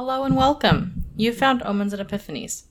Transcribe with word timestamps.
Hello 0.00 0.22
and 0.22 0.36
welcome. 0.36 1.06
You've 1.16 1.36
found 1.36 1.60
Omens 1.64 1.92
and 1.92 2.08
Epiphanies. 2.08 2.66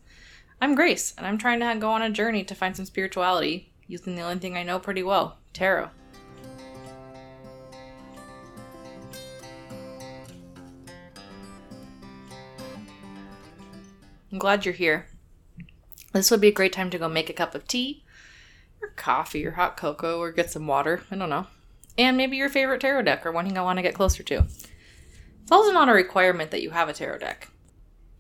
I'm 0.62 0.76
Grace, 0.76 1.14
and 1.18 1.28
I'm 1.28 1.38
trying 1.38 1.60
to 1.60 1.76
go 1.78 1.90
on 1.90 2.02
a 2.02 2.10
journey 2.10 2.46
to 2.46 2.56
find 2.56 2.74
some 2.74 2.86
spirituality 2.86 3.74
using 3.86 4.16
the 4.16 4.22
only 4.22 4.40
thing 4.40 4.56
I 4.56 4.64
know 4.64 4.80
pretty 4.80 5.04
well 5.04 5.38
tarot. 5.52 5.90
I'm 14.32 14.38
glad 14.38 14.64
you're 14.64 14.74
here. 14.74 15.08
This 16.14 16.32
would 16.32 16.40
be 16.40 16.48
a 16.48 16.54
great 16.54 16.72
time 16.72 16.90
to 16.92 16.98
go 16.98 17.10
make 17.10 17.30
a 17.30 17.34
cup 17.34 17.54
of 17.56 17.68
tea, 17.68 18.06
or 18.82 18.94
coffee, 18.96 19.46
or 19.46 19.52
hot 19.52 19.76
cocoa, 19.76 20.18
or 20.22 20.32
get 20.32 20.50
some 20.50 20.66
water. 20.66 21.04
I 21.12 21.18
don't 21.18 21.30
know. 21.30 21.48
And 21.98 22.16
maybe 22.16 22.38
your 22.38 22.48
favorite 22.48 22.80
tarot 22.80 23.02
deck, 23.02 23.26
or 23.26 23.34
one 23.34 23.54
you 23.54 23.62
want 23.62 23.80
to 23.80 23.84
get 23.84 23.96
closer 23.96 24.24
to. 24.24 24.46
It's 25.48 25.52
also 25.54 25.72
not 25.72 25.88
a 25.88 25.94
requirement 25.94 26.52
that 26.52 26.62
you 26.62 26.72
have 26.72 26.90
a 26.90 26.94
tarot 26.94 27.20
deck. 27.20 27.48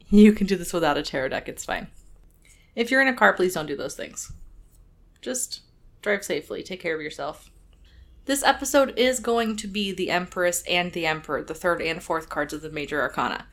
You 0.10 0.32
can 0.32 0.48
do 0.48 0.56
this 0.56 0.72
without 0.72 0.98
a 0.98 1.04
tarot 1.04 1.28
deck, 1.28 1.50
it's 1.50 1.66
fine. 1.66 1.88
If 2.74 2.90
you're 2.90 3.02
in 3.02 3.10
a 3.10 3.14
car, 3.14 3.34
please 3.34 3.54
don't 3.54 3.66
do 3.66 3.76
those 3.76 3.98
things. 3.98 4.32
Just 5.22 5.64
drive 6.02 6.24
safely, 6.24 6.64
take 6.64 6.80
care 6.80 6.96
of 6.96 7.02
yourself. 7.02 7.52
This 8.24 8.44
episode 8.44 8.98
is 8.98 9.20
going 9.20 9.58
to 9.58 9.68
be 9.68 9.92
the 9.92 10.10
Empress 10.10 10.64
and 10.70 10.94
the 10.94 11.06
Emperor, 11.06 11.44
the 11.44 11.54
third 11.54 11.82
and 11.82 12.02
fourth 12.02 12.30
cards 12.30 12.54
of 12.54 12.62
the 12.62 12.70
Major 12.70 13.02
Arcana. 13.02 13.46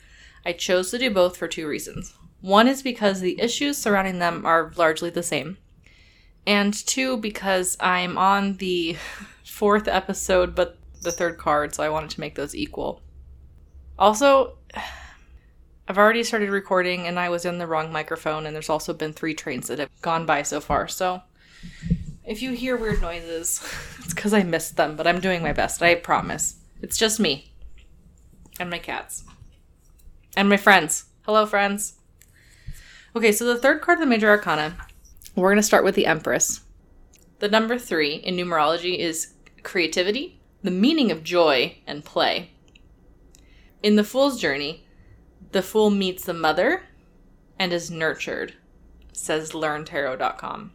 I 0.47 0.53
chose 0.53 0.93
to 0.93 0.99
do 0.99 1.11
both 1.11 1.37
for 1.37 1.49
two 1.49 1.67
reasons. 1.67 2.15
One 2.43 2.69
is 2.69 2.81
because 2.81 3.21
the 3.21 3.41
issues 3.41 3.77
surrounding 3.77 4.21
them 4.21 4.47
are 4.47 4.71
largely 4.77 5.11
the 5.11 5.25
same, 5.25 5.59
and 6.47 6.73
two, 6.73 7.17
because 7.17 7.77
I'm 7.81 8.17
on 8.19 8.59
the 8.59 8.99
fourth 9.45 9.89
episode, 9.89 10.55
but 10.55 10.79
the 11.03 11.11
third 11.11 11.39
card, 11.39 11.75
so 11.75 11.83
I 11.83 11.89
wanted 11.89 12.11
to 12.11 12.21
make 12.21 12.37
those 12.37 12.55
equal. 12.55 13.03
Also, 13.99 14.59
I've 15.89 15.99
already 15.99 16.23
started 16.23 16.51
recording 16.51 17.07
and 17.07 17.19
I 17.19 17.29
was 17.29 17.45
in 17.45 17.59
the 17.59 17.67
wrong 17.67 17.93
microphone, 17.93 18.47
and 18.47 18.55
there's 18.55 18.71
also 18.71 18.95
been 18.95 19.13
three 19.13 19.35
trains 19.35 19.69
that 19.69 19.79
have 19.79 19.91
gone 20.01 20.25
by 20.25 20.43
so 20.43 20.61
far, 20.61 20.89
so 20.89 21.23
if 22.25 22.41
you 22.41 22.53
hear 22.53 22.77
weird 22.77 23.03
noises, 23.03 23.63
it's 23.99 24.15
because 24.15 24.33
I 24.33 24.43
missed 24.43 24.77
them, 24.77 24.97
but 24.97 25.07
I'm 25.07 25.21
doing 25.21 25.43
my 25.43 25.53
best, 25.53 25.83
I 25.83 25.95
promise. 25.95 26.57
It's 26.81 26.97
just 26.97 27.21
me. 27.21 27.53
And 28.59 28.71
my 28.71 28.79
cats. 28.79 29.25
And 30.37 30.49
my 30.49 30.57
friends. 30.57 31.07
Hello, 31.23 31.45
friends. 31.47 31.95
Okay, 33.17 33.33
so 33.33 33.45
the 33.45 33.59
third 33.59 33.81
card 33.81 33.99
of 33.99 34.01
the 34.01 34.07
Major 34.07 34.29
Arcana, 34.29 34.77
we're 35.37 35.51
going 35.51 35.57
to 35.57 35.63
start 35.63 35.85
with 35.85 35.95
the 35.95 36.07
Empress. 36.07 36.63
The 37.41 37.49
number 37.49 37.79
three 37.79 38.15
in 38.15 38.37
numerology 38.37 38.99
is 38.99 39.35
creativity, 39.63 40.41
the 40.63 40.71
meaning 40.71 41.11
of 41.11 41.23
joy, 41.23 41.79
and 41.87 42.05
play. 42.05 42.51
In 43.85 43.97
the 43.97 44.03
Fool's 44.03 44.41
Journey, 44.41 44.83
the 45.53 45.61
Fool 45.61 45.91
meets 45.91 46.25
the 46.25 46.33
Mother 46.33 46.85
and 47.59 47.71
is 47.71 47.91
nurtured, 47.91 48.55
says 49.13 49.53
learntarot.com. 49.53 50.73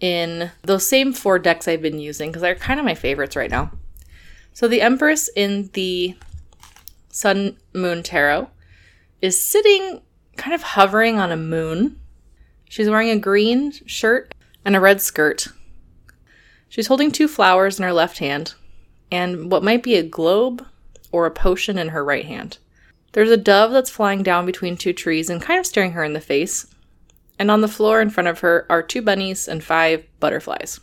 In 0.00 0.50
those 0.62 0.84
same 0.84 1.12
four 1.12 1.38
decks 1.38 1.68
I've 1.68 1.80
been 1.80 2.00
using, 2.00 2.30
because 2.30 2.42
they're 2.42 2.56
kind 2.56 2.80
of 2.80 2.84
my 2.84 2.96
favorites 2.96 3.36
right 3.36 3.52
now. 3.52 3.70
So 4.52 4.66
the 4.66 4.80
Empress 4.80 5.30
in 5.36 5.70
the 5.74 6.16
Sun 7.08 7.56
Moon 7.72 8.02
Tarot 8.02 8.50
is 9.22 9.40
sitting 9.40 10.00
kind 10.36 10.54
of 10.54 10.62
hovering 10.64 11.20
on 11.20 11.30
a 11.30 11.36
moon. 11.36 12.00
She's 12.68 12.90
wearing 12.90 13.10
a 13.10 13.16
green 13.16 13.70
shirt 13.86 14.34
and 14.64 14.74
a 14.74 14.80
red 14.80 15.00
skirt. 15.00 15.46
She's 16.68 16.88
holding 16.88 17.12
two 17.12 17.28
flowers 17.28 17.78
in 17.78 17.84
her 17.84 17.92
left 17.92 18.18
hand 18.18 18.54
and 19.12 19.52
what 19.52 19.62
might 19.62 19.84
be 19.84 19.94
a 19.94 20.02
globe 20.02 20.66
or 21.14 21.26
a 21.26 21.30
potion 21.30 21.78
in 21.78 21.90
her 21.90 22.04
right 22.04 22.24
hand. 22.24 22.58
There's 23.12 23.30
a 23.30 23.36
dove 23.36 23.70
that's 23.70 23.88
flying 23.88 24.24
down 24.24 24.46
between 24.46 24.76
two 24.76 24.92
trees 24.92 25.30
and 25.30 25.40
kind 25.40 25.60
of 25.60 25.66
staring 25.66 25.92
her 25.92 26.02
in 26.02 26.12
the 26.12 26.20
face. 26.20 26.66
And 27.38 27.52
on 27.52 27.60
the 27.60 27.68
floor 27.68 28.00
in 28.00 28.10
front 28.10 28.26
of 28.26 28.40
her 28.40 28.66
are 28.68 28.82
two 28.82 29.00
bunnies 29.00 29.46
and 29.46 29.62
five 29.62 30.04
butterflies. 30.18 30.80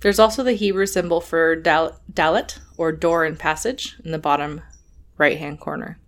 There's 0.00 0.18
also 0.18 0.42
the 0.42 0.52
Hebrew 0.52 0.84
symbol 0.84 1.22
for 1.22 1.56
dal- 1.56 1.98
dalet, 2.12 2.58
or 2.76 2.92
door 2.92 3.24
and 3.24 3.38
passage, 3.38 3.96
in 4.04 4.10
the 4.10 4.18
bottom 4.18 4.60
right 5.16 5.38
hand 5.38 5.60
corner. 5.60 5.98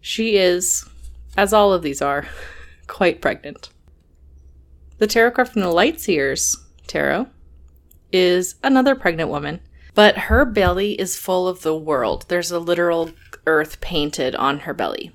She 0.00 0.36
is 0.36 0.84
as 1.36 1.52
all 1.52 1.72
of 1.72 1.82
these 1.82 2.02
are, 2.02 2.26
quite 2.88 3.20
pregnant. 3.20 3.68
The 4.98 5.06
tarot 5.06 5.30
card 5.30 5.50
from 5.50 5.62
the 5.62 5.68
Lightseers 5.68 6.56
Tarot 6.88 7.28
is 8.10 8.56
another 8.64 8.96
pregnant 8.96 9.30
woman, 9.30 9.60
but 9.96 10.18
her 10.18 10.44
belly 10.44 10.92
is 10.92 11.18
full 11.18 11.48
of 11.48 11.62
the 11.62 11.74
world. 11.74 12.26
There's 12.28 12.50
a 12.50 12.60
literal 12.60 13.12
earth 13.46 13.80
painted 13.80 14.36
on 14.36 14.60
her 14.60 14.74
belly. 14.74 15.10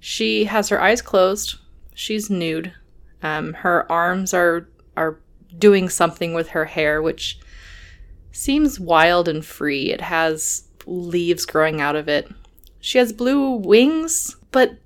She 0.00 0.46
has 0.46 0.70
her 0.70 0.80
eyes 0.80 1.02
closed. 1.02 1.56
She's 1.94 2.30
nude. 2.30 2.72
Um, 3.22 3.52
her 3.52 3.90
arms 3.92 4.32
are 4.32 4.66
are 4.96 5.20
doing 5.58 5.90
something 5.90 6.32
with 6.32 6.48
her 6.48 6.64
hair, 6.64 7.02
which 7.02 7.38
seems 8.32 8.80
wild 8.80 9.28
and 9.28 9.44
free. 9.44 9.92
It 9.92 10.00
has 10.00 10.68
leaves 10.86 11.44
growing 11.44 11.82
out 11.82 11.94
of 11.94 12.08
it. 12.08 12.26
She 12.80 12.96
has 12.96 13.12
blue 13.12 13.50
wings, 13.50 14.36
but 14.52 14.78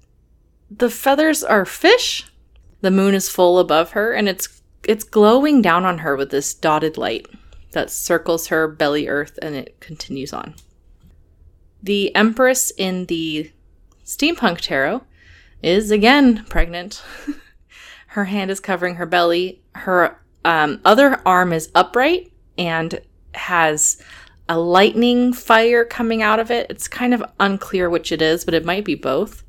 the 0.69 0.91
feathers 0.91 1.45
are 1.45 1.65
fish. 1.65 2.27
The 2.81 2.91
moon 2.91 3.15
is 3.15 3.29
full 3.29 3.61
above 3.61 3.93
her 3.93 4.13
and 4.13 4.29
it's 4.29 4.61
it's 4.83 5.05
glowing 5.05 5.63
down 5.63 5.85
on 5.85 5.99
her 5.99 6.17
with 6.17 6.31
this 6.31 6.55
dotted 6.55 6.99
light 6.99 7.29
that 7.73 7.91
circles 7.91 8.49
her 8.49 8.69
belly 8.69 9.09
earth 9.09 9.39
and 9.43 9.55
it 9.55 9.79
continues 9.81 10.33
on. 10.33 10.55
The 11.83 12.15
Empress 12.15 12.73
in 12.77 13.07
the 13.07 13.51
Steampunk 14.05 14.61
Tarot 14.61 15.03
is 15.63 15.91
again 15.91 16.45
pregnant. 16.49 17.03
her 18.09 18.25
hand 18.25 18.51
is 18.51 18.61
covering 18.61 18.97
her 18.97 19.07
belly. 19.07 19.63
Her 19.75 20.19
um, 20.45 20.81
other 20.85 21.21
arm 21.27 21.53
is 21.53 21.71
upright 21.75 22.33
and 22.57 23.01
has 23.35 24.03
a 24.49 24.59
lightning 24.59 25.33
fire 25.33 25.85
coming 25.85 26.23
out 26.23 26.41
of 26.41 26.51
it. 26.51 26.67
It's 26.71 26.89
kind 26.89 27.13
of 27.13 27.23
unclear 27.39 27.91
which 27.91 28.11
it 28.13 28.23
is, 28.23 28.45
but 28.45 28.55
it 28.55 28.65
might 28.65 28.85
be 28.85 28.95
both. 28.95 29.45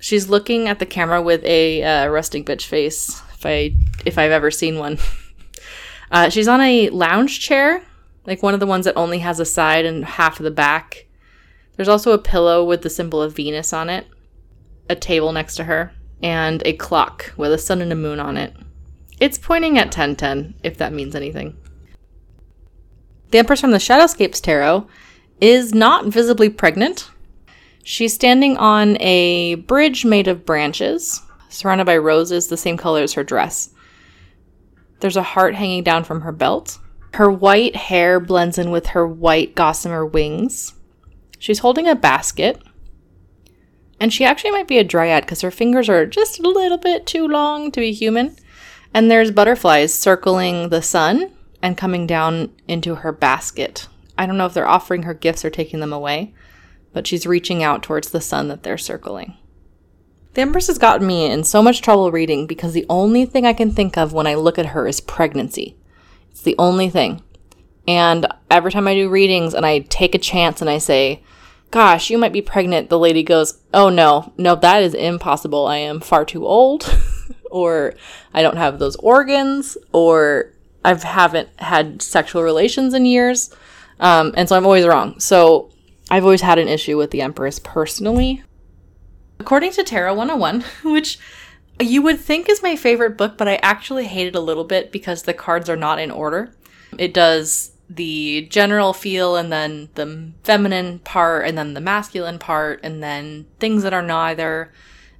She's 0.00 0.28
looking 0.28 0.68
at 0.68 0.80
the 0.80 0.86
camera 0.86 1.22
with 1.22 1.42
a 1.44 1.82
uh, 1.82 2.08
rusting 2.08 2.44
bitch 2.44 2.66
face, 2.66 3.22
if 3.34 3.46
I 3.46 3.74
if 4.04 4.18
I've 4.18 4.32
ever 4.32 4.50
seen 4.50 4.78
one. 4.78 4.98
Uh, 6.14 6.28
she's 6.28 6.46
on 6.46 6.60
a 6.60 6.88
lounge 6.90 7.40
chair, 7.40 7.82
like 8.24 8.40
one 8.40 8.54
of 8.54 8.60
the 8.60 8.66
ones 8.66 8.84
that 8.84 8.96
only 8.96 9.18
has 9.18 9.40
a 9.40 9.44
side 9.44 9.84
and 9.84 10.04
half 10.04 10.38
of 10.38 10.44
the 10.44 10.50
back. 10.52 11.06
There's 11.74 11.88
also 11.88 12.12
a 12.12 12.18
pillow 12.18 12.62
with 12.64 12.82
the 12.82 12.88
symbol 12.88 13.20
of 13.20 13.34
Venus 13.34 13.72
on 13.72 13.90
it, 13.90 14.06
a 14.88 14.94
table 14.94 15.32
next 15.32 15.56
to 15.56 15.64
her, 15.64 15.92
and 16.22 16.62
a 16.64 16.74
clock 16.74 17.32
with 17.36 17.52
a 17.52 17.58
sun 17.58 17.82
and 17.82 17.90
a 17.90 17.96
moon 17.96 18.20
on 18.20 18.36
it. 18.36 18.54
It's 19.18 19.38
pointing 19.38 19.76
at 19.76 19.86
1010, 19.86 20.54
if 20.62 20.78
that 20.78 20.92
means 20.92 21.16
anything. 21.16 21.56
The 23.32 23.38
Empress 23.38 23.60
from 23.60 23.72
the 23.72 23.78
Shadowscapes 23.78 24.40
Tarot 24.40 24.86
is 25.40 25.74
not 25.74 26.06
visibly 26.06 26.48
pregnant. 26.48 27.10
She's 27.82 28.14
standing 28.14 28.56
on 28.56 28.96
a 29.00 29.56
bridge 29.56 30.04
made 30.04 30.28
of 30.28 30.46
branches, 30.46 31.20
surrounded 31.48 31.86
by 31.86 31.96
roses 31.96 32.46
the 32.46 32.56
same 32.56 32.76
color 32.76 33.02
as 33.02 33.14
her 33.14 33.24
dress. 33.24 33.73
There's 35.00 35.16
a 35.16 35.22
heart 35.22 35.54
hanging 35.54 35.82
down 35.82 36.04
from 36.04 36.22
her 36.22 36.32
belt. 36.32 36.78
Her 37.14 37.30
white 37.30 37.76
hair 37.76 38.18
blends 38.20 38.58
in 38.58 38.70
with 38.70 38.88
her 38.88 39.06
white 39.06 39.54
gossamer 39.54 40.04
wings. 40.04 40.74
She's 41.38 41.60
holding 41.60 41.86
a 41.86 41.94
basket. 41.94 42.62
And 44.00 44.12
she 44.12 44.24
actually 44.24 44.50
might 44.50 44.68
be 44.68 44.78
a 44.78 44.84
dryad 44.84 45.24
because 45.24 45.40
her 45.42 45.50
fingers 45.50 45.88
are 45.88 46.06
just 46.06 46.40
a 46.40 46.48
little 46.48 46.78
bit 46.78 47.06
too 47.06 47.28
long 47.28 47.70
to 47.72 47.80
be 47.80 47.92
human. 47.92 48.36
And 48.92 49.10
there's 49.10 49.30
butterflies 49.30 49.94
circling 49.94 50.68
the 50.68 50.82
sun 50.82 51.32
and 51.62 51.76
coming 51.76 52.06
down 52.06 52.52
into 52.66 52.96
her 52.96 53.12
basket. 53.12 53.88
I 54.18 54.26
don't 54.26 54.36
know 54.36 54.46
if 54.46 54.54
they're 54.54 54.66
offering 54.66 55.04
her 55.04 55.14
gifts 55.14 55.44
or 55.44 55.50
taking 55.50 55.80
them 55.80 55.92
away 55.92 56.34
but 56.94 57.06
she's 57.06 57.26
reaching 57.26 57.62
out 57.62 57.82
towards 57.82 58.10
the 58.10 58.20
sun 58.22 58.48
that 58.48 58.62
they're 58.62 58.78
circling. 58.78 59.36
The 60.34 60.42
Empress 60.42 60.66
has 60.66 60.78
gotten 60.78 61.06
me 61.06 61.30
in 61.30 61.44
so 61.44 61.62
much 61.62 61.80
trouble 61.80 62.10
reading 62.10 62.48
because 62.48 62.72
the 62.72 62.86
only 62.90 63.24
thing 63.24 63.46
I 63.46 63.52
can 63.52 63.70
think 63.70 63.96
of 63.96 64.12
when 64.12 64.26
I 64.26 64.34
look 64.34 64.58
at 64.58 64.66
her 64.66 64.88
is 64.88 65.00
pregnancy. 65.00 65.76
It's 66.32 66.42
the 66.42 66.56
only 66.58 66.90
thing. 66.90 67.22
And 67.86 68.26
every 68.50 68.72
time 68.72 68.88
I 68.88 68.94
do 68.94 69.08
readings 69.08 69.54
and 69.54 69.64
I 69.64 69.80
take 69.80 70.12
a 70.14 70.18
chance 70.18 70.60
and 70.60 70.68
I 70.68 70.78
say, 70.78 71.22
Gosh, 71.70 72.10
you 72.10 72.18
might 72.18 72.32
be 72.32 72.42
pregnant, 72.42 72.88
the 72.88 72.98
lady 72.98 73.22
goes, 73.22 73.60
Oh 73.72 73.88
no, 73.88 74.32
no, 74.36 74.56
that 74.56 74.82
is 74.82 74.94
impossible. 74.94 75.66
I 75.66 75.76
am 75.76 76.00
far 76.00 76.24
too 76.24 76.46
old, 76.46 76.92
or 77.50 77.94
I 78.32 78.42
don't 78.42 78.56
have 78.56 78.80
those 78.80 78.96
organs, 78.96 79.76
or 79.92 80.52
I 80.84 80.94
haven't 80.94 81.48
had 81.60 82.02
sexual 82.02 82.42
relations 82.42 82.92
in 82.92 83.06
years. 83.06 83.54
Um, 84.00 84.34
and 84.36 84.48
so 84.48 84.56
I'm 84.56 84.66
always 84.66 84.86
wrong. 84.86 85.20
So 85.20 85.70
I've 86.10 86.24
always 86.24 86.40
had 86.40 86.58
an 86.58 86.66
issue 86.66 86.96
with 86.96 87.12
the 87.12 87.22
Empress 87.22 87.60
personally. 87.60 88.42
According 89.40 89.72
to 89.72 89.84
Tarot 89.84 90.14
101, 90.14 90.64
which 90.92 91.18
you 91.80 92.02
would 92.02 92.20
think 92.20 92.48
is 92.48 92.62
my 92.62 92.76
favorite 92.76 93.16
book, 93.16 93.36
but 93.36 93.48
I 93.48 93.56
actually 93.56 94.06
hate 94.06 94.28
it 94.28 94.36
a 94.36 94.40
little 94.40 94.64
bit 94.64 94.92
because 94.92 95.22
the 95.22 95.34
cards 95.34 95.68
are 95.68 95.76
not 95.76 95.98
in 95.98 96.10
order. 96.10 96.54
It 96.98 97.12
does 97.12 97.72
the 97.90 98.46
general 98.50 98.92
feel 98.92 99.36
and 99.36 99.52
then 99.52 99.88
the 99.94 100.30
feminine 100.42 101.00
part 101.00 101.46
and 101.46 101.58
then 101.58 101.74
the 101.74 101.80
masculine 101.80 102.38
part 102.38 102.80
and 102.82 103.02
then 103.02 103.46
things 103.58 103.82
that 103.82 103.92
are 103.92 104.02
neither. 104.02 104.72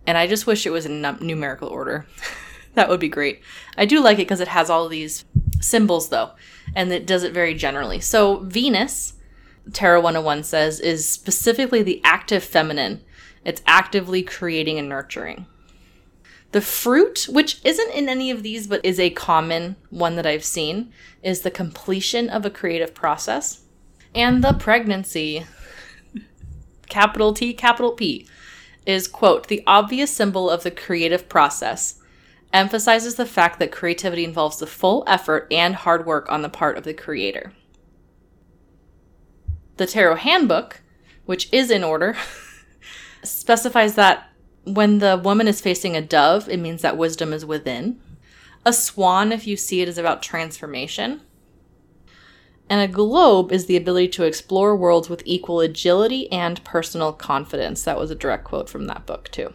And 0.07 0.17
I 0.17 0.27
just 0.27 0.47
wish 0.47 0.67
it 0.67 0.71
was 0.71 0.87
in 0.87 1.01
num- 1.01 1.19
numerical 1.21 1.69
order. 1.69 2.07
that 2.75 2.89
would 2.89 3.01
be 3.01 3.09
great. 3.09 3.43
I 3.77 3.85
do 3.87 4.01
like 4.01 4.19
it 4.19 4.23
because 4.23 4.41
it 4.41 4.49
has 4.49 4.71
all 4.71 4.89
these 4.89 5.25
symbols 5.61 6.09
though, 6.09 6.31
and 6.75 6.93
it 6.93 7.07
does 7.07 7.23
it 7.23 7.33
very 7.33 7.55
generally. 7.55 8.01
So 8.01 8.39
Venus, 8.39 9.15
Tarot 9.73 10.01
101 10.01 10.45
says, 10.45 10.81
is 10.81 11.09
specifically 11.09 11.83
the 11.83 12.01
active 12.05 12.45
feminine. 12.45 13.03
It's 13.45 13.63
actively 13.67 14.23
creating 14.23 14.79
and 14.79 14.89
nurturing. 14.89 15.47
The 16.53 16.61
fruit, 16.61 17.27
which 17.29 17.61
isn't 17.65 17.93
in 17.93 18.09
any 18.09 18.31
of 18.31 18.43
these 18.43 18.69
but 18.69 18.85
is 18.85 19.01
a 19.01 19.11
common 19.11 19.77
one 19.91 20.15
that 20.17 20.27
I've 20.27 20.45
seen, 20.45 20.93
is 21.23 21.41
the 21.41 21.51
completion 21.51 22.29
of 22.29 22.47
a 22.47 22.51
creative 22.51 22.95
process. 22.95 23.63
And 24.15 24.45
the 24.45 24.53
pregnancy, 24.53 25.47
capital 26.89 27.35
T, 27.35 27.55
capital 27.55 27.93
P, 27.93 28.29
is, 28.87 29.09
quote, 29.09 29.49
the 29.49 29.65
obvious 29.67 30.13
symbol 30.13 30.49
of 30.49 30.63
the 30.63 30.71
creative 30.71 31.29
process, 31.29 32.01
emphasizes 32.53 33.17
the 33.17 33.27
fact 33.27 33.59
that 33.59 33.73
creativity 33.73 34.25
involves 34.25 34.59
the 34.59 34.67
full 34.67 35.03
effort 35.09 35.49
and 35.51 35.75
hard 35.75 36.07
work 36.07 36.31
on 36.31 36.43
the 36.43 36.49
part 36.49 36.79
of 36.79 36.85
the 36.85 36.95
creator. 36.95 37.53
The 39.77 39.87
Tarot 39.87 40.17
Handbook, 40.17 40.81
which 41.27 41.53
is 41.53 41.71
in 41.71 41.83
order, 41.83 42.17
specifies 43.23 43.95
that 43.95 44.31
when 44.65 44.99
the 44.99 45.21
woman 45.23 45.49
is 45.49 45.61
facing 45.61 45.97
a 45.97 46.01
dove, 46.01 46.49
it 46.49 46.59
means 46.59 46.83
that 46.83 46.97
wisdom 46.97 47.33
is 47.33 47.45
within. 47.45 48.01
A 48.65 48.73
swan, 48.73 49.33
if 49.33 49.47
you 49.47 49.57
see 49.57 49.83
it, 49.83 49.89
is 49.89 49.99
about 49.99 50.23
transformation. 50.23 51.21
And 52.69 52.81
a 52.81 52.93
globe 52.93 53.53
is 53.53 53.67
the 53.67 53.77
ability 53.77 54.09
to 54.09 54.25
explore 54.25 54.75
worlds 54.75 55.11
with 55.11 55.23
equal 55.27 55.61
agility 55.61 56.31
and 56.33 56.65
personal 56.65 57.13
confidence. 57.13 57.83
That 57.83 57.99
was 57.99 58.11
a 58.11 58.15
direct 58.15 58.45
quote 58.45 58.71
from 58.71 58.87
that 58.87 59.05
book, 59.05 59.31
too. 59.31 59.53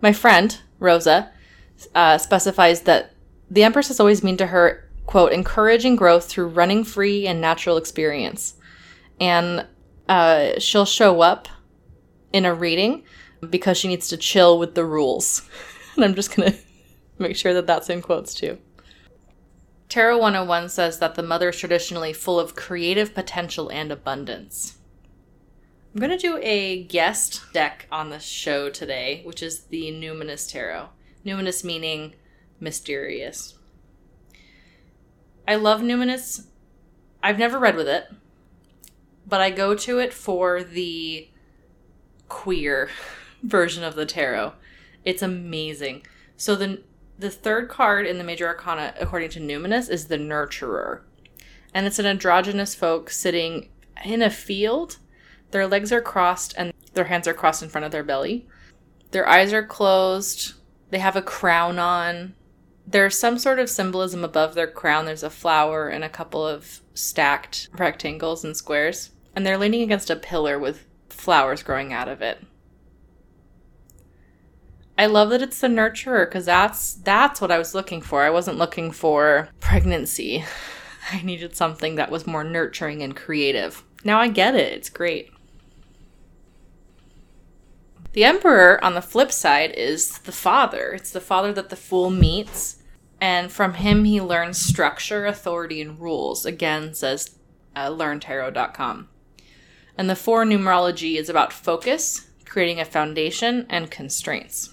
My 0.00 0.12
friend, 0.12 0.58
Rosa, 0.78 1.30
uh, 1.94 2.16
specifies 2.18 2.82
that 2.82 3.12
the 3.50 3.64
Empress 3.64 3.88
has 3.88 4.00
always 4.00 4.22
mean 4.22 4.38
to 4.38 4.46
her, 4.46 4.88
quote, 5.04 5.32
encouraging 5.32 5.96
growth 5.96 6.26
through 6.26 6.48
running 6.48 6.84
free 6.84 7.26
and 7.26 7.40
natural 7.40 7.76
experience. 7.76 8.54
And 9.20 9.66
uh, 10.08 10.58
she'll 10.58 10.84
show 10.84 11.20
up 11.20 11.48
in 12.32 12.44
a 12.44 12.54
reading 12.54 13.04
because 13.48 13.78
she 13.78 13.88
needs 13.88 14.08
to 14.08 14.16
chill 14.16 14.58
with 14.58 14.74
the 14.74 14.84
rules. 14.84 15.48
and 15.96 16.04
I'm 16.04 16.14
just 16.14 16.34
going 16.34 16.52
to 16.52 16.58
make 17.18 17.36
sure 17.36 17.54
that 17.54 17.66
that's 17.66 17.90
in 17.90 18.02
quotes 18.02 18.34
too. 18.34 18.58
Tarot 19.88 20.18
101 20.18 20.70
says 20.70 20.98
that 20.98 21.14
the 21.14 21.22
mother 21.22 21.50
is 21.50 21.58
traditionally 21.58 22.12
full 22.12 22.40
of 22.40 22.56
creative 22.56 23.14
potential 23.14 23.70
and 23.70 23.92
abundance. 23.92 24.78
I'm 25.94 26.00
going 26.00 26.10
to 26.10 26.18
do 26.18 26.38
a 26.42 26.82
guest 26.84 27.42
deck 27.52 27.86
on 27.92 28.10
the 28.10 28.18
show 28.18 28.68
today, 28.68 29.22
which 29.24 29.40
is 29.40 29.66
the 29.66 29.92
Numinous 29.92 30.50
Tarot. 30.50 30.88
Numinous 31.24 31.62
meaning 31.62 32.14
mysterious. 32.58 33.56
I 35.46 35.54
love 35.54 35.82
Numinous. 35.82 36.46
I've 37.22 37.38
never 37.38 37.60
read 37.60 37.76
with 37.76 37.86
it, 37.86 38.06
but 39.26 39.40
I 39.40 39.50
go 39.50 39.74
to 39.74 39.98
it 39.98 40.12
for 40.12 40.62
the 40.62 41.28
queer 42.28 42.90
version 43.42 43.84
of 43.84 43.94
the 43.94 44.06
tarot. 44.06 44.54
It's 45.04 45.22
amazing. 45.22 46.06
So 46.36 46.54
the 46.54 46.82
the 47.16 47.30
third 47.30 47.68
card 47.68 48.06
in 48.06 48.18
the 48.18 48.24
major 48.24 48.46
arcana 48.46 48.92
according 48.98 49.30
to 49.30 49.40
Numinous 49.40 49.88
is 49.88 50.06
the 50.06 50.18
nurturer. 50.18 51.02
And 51.72 51.86
it's 51.86 51.98
an 51.98 52.06
androgynous 52.06 52.74
folk 52.74 53.10
sitting 53.10 53.68
in 54.04 54.22
a 54.22 54.30
field. 54.30 54.98
Their 55.52 55.66
legs 55.66 55.92
are 55.92 56.00
crossed 56.00 56.54
and 56.56 56.72
their 56.94 57.04
hands 57.04 57.28
are 57.28 57.34
crossed 57.34 57.62
in 57.62 57.68
front 57.68 57.84
of 57.84 57.92
their 57.92 58.02
belly. 58.02 58.46
Their 59.12 59.28
eyes 59.28 59.52
are 59.52 59.64
closed. 59.64 60.54
They 60.90 60.98
have 60.98 61.16
a 61.16 61.22
crown 61.22 61.78
on. 61.78 62.34
There's 62.86 63.18
some 63.18 63.38
sort 63.38 63.58
of 63.58 63.70
symbolism 63.70 64.24
above 64.24 64.54
their 64.54 64.66
crown. 64.66 65.04
There's 65.04 65.22
a 65.22 65.30
flower 65.30 65.88
and 65.88 66.04
a 66.04 66.08
couple 66.08 66.46
of 66.46 66.80
stacked 66.94 67.68
rectangles 67.72 68.44
and 68.44 68.56
squares. 68.56 69.10
And 69.36 69.44
they're 69.44 69.58
leaning 69.58 69.82
against 69.82 70.10
a 70.10 70.16
pillar 70.16 70.58
with 70.58 70.86
flowers 71.08 71.62
growing 71.62 71.92
out 71.92 72.08
of 72.08 72.22
it. 72.22 72.44
I 74.96 75.06
love 75.06 75.30
that 75.30 75.42
it's 75.42 75.60
the 75.60 75.66
nurturer 75.66 76.26
because 76.26 76.44
that's 76.44 76.94
that's 76.94 77.40
what 77.40 77.50
I 77.50 77.58
was 77.58 77.74
looking 77.74 78.00
for. 78.00 78.22
I 78.22 78.30
wasn't 78.30 78.58
looking 78.58 78.92
for 78.92 79.48
pregnancy. 79.60 80.44
I 81.12 81.20
needed 81.22 81.56
something 81.56 81.96
that 81.96 82.10
was 82.10 82.26
more 82.26 82.44
nurturing 82.44 83.02
and 83.02 83.14
creative. 83.14 83.82
Now 84.04 84.20
I 84.20 84.28
get 84.28 84.54
it. 84.54 84.72
It's 84.72 84.88
great. 84.88 85.30
The 88.12 88.24
emperor 88.24 88.82
on 88.84 88.94
the 88.94 89.02
flip 89.02 89.32
side 89.32 89.72
is 89.72 90.18
the 90.18 90.32
father. 90.32 90.92
It's 90.92 91.10
the 91.10 91.20
father 91.20 91.52
that 91.52 91.68
the 91.68 91.76
fool 91.76 92.10
meets 92.10 92.76
and 93.20 93.50
from 93.50 93.74
him 93.74 94.04
he 94.04 94.20
learns 94.20 94.58
structure, 94.58 95.26
authority 95.26 95.80
and 95.80 95.98
rules. 95.98 96.46
Again 96.46 96.94
says 96.94 97.36
uh, 97.74 97.88
learntarot.com. 97.88 99.08
And 99.96 100.10
the 100.10 100.16
four 100.16 100.44
numerology 100.44 101.16
is 101.16 101.28
about 101.28 101.52
focus, 101.52 102.28
creating 102.44 102.80
a 102.80 102.84
foundation 102.84 103.66
and 103.68 103.90
constraints. 103.90 104.70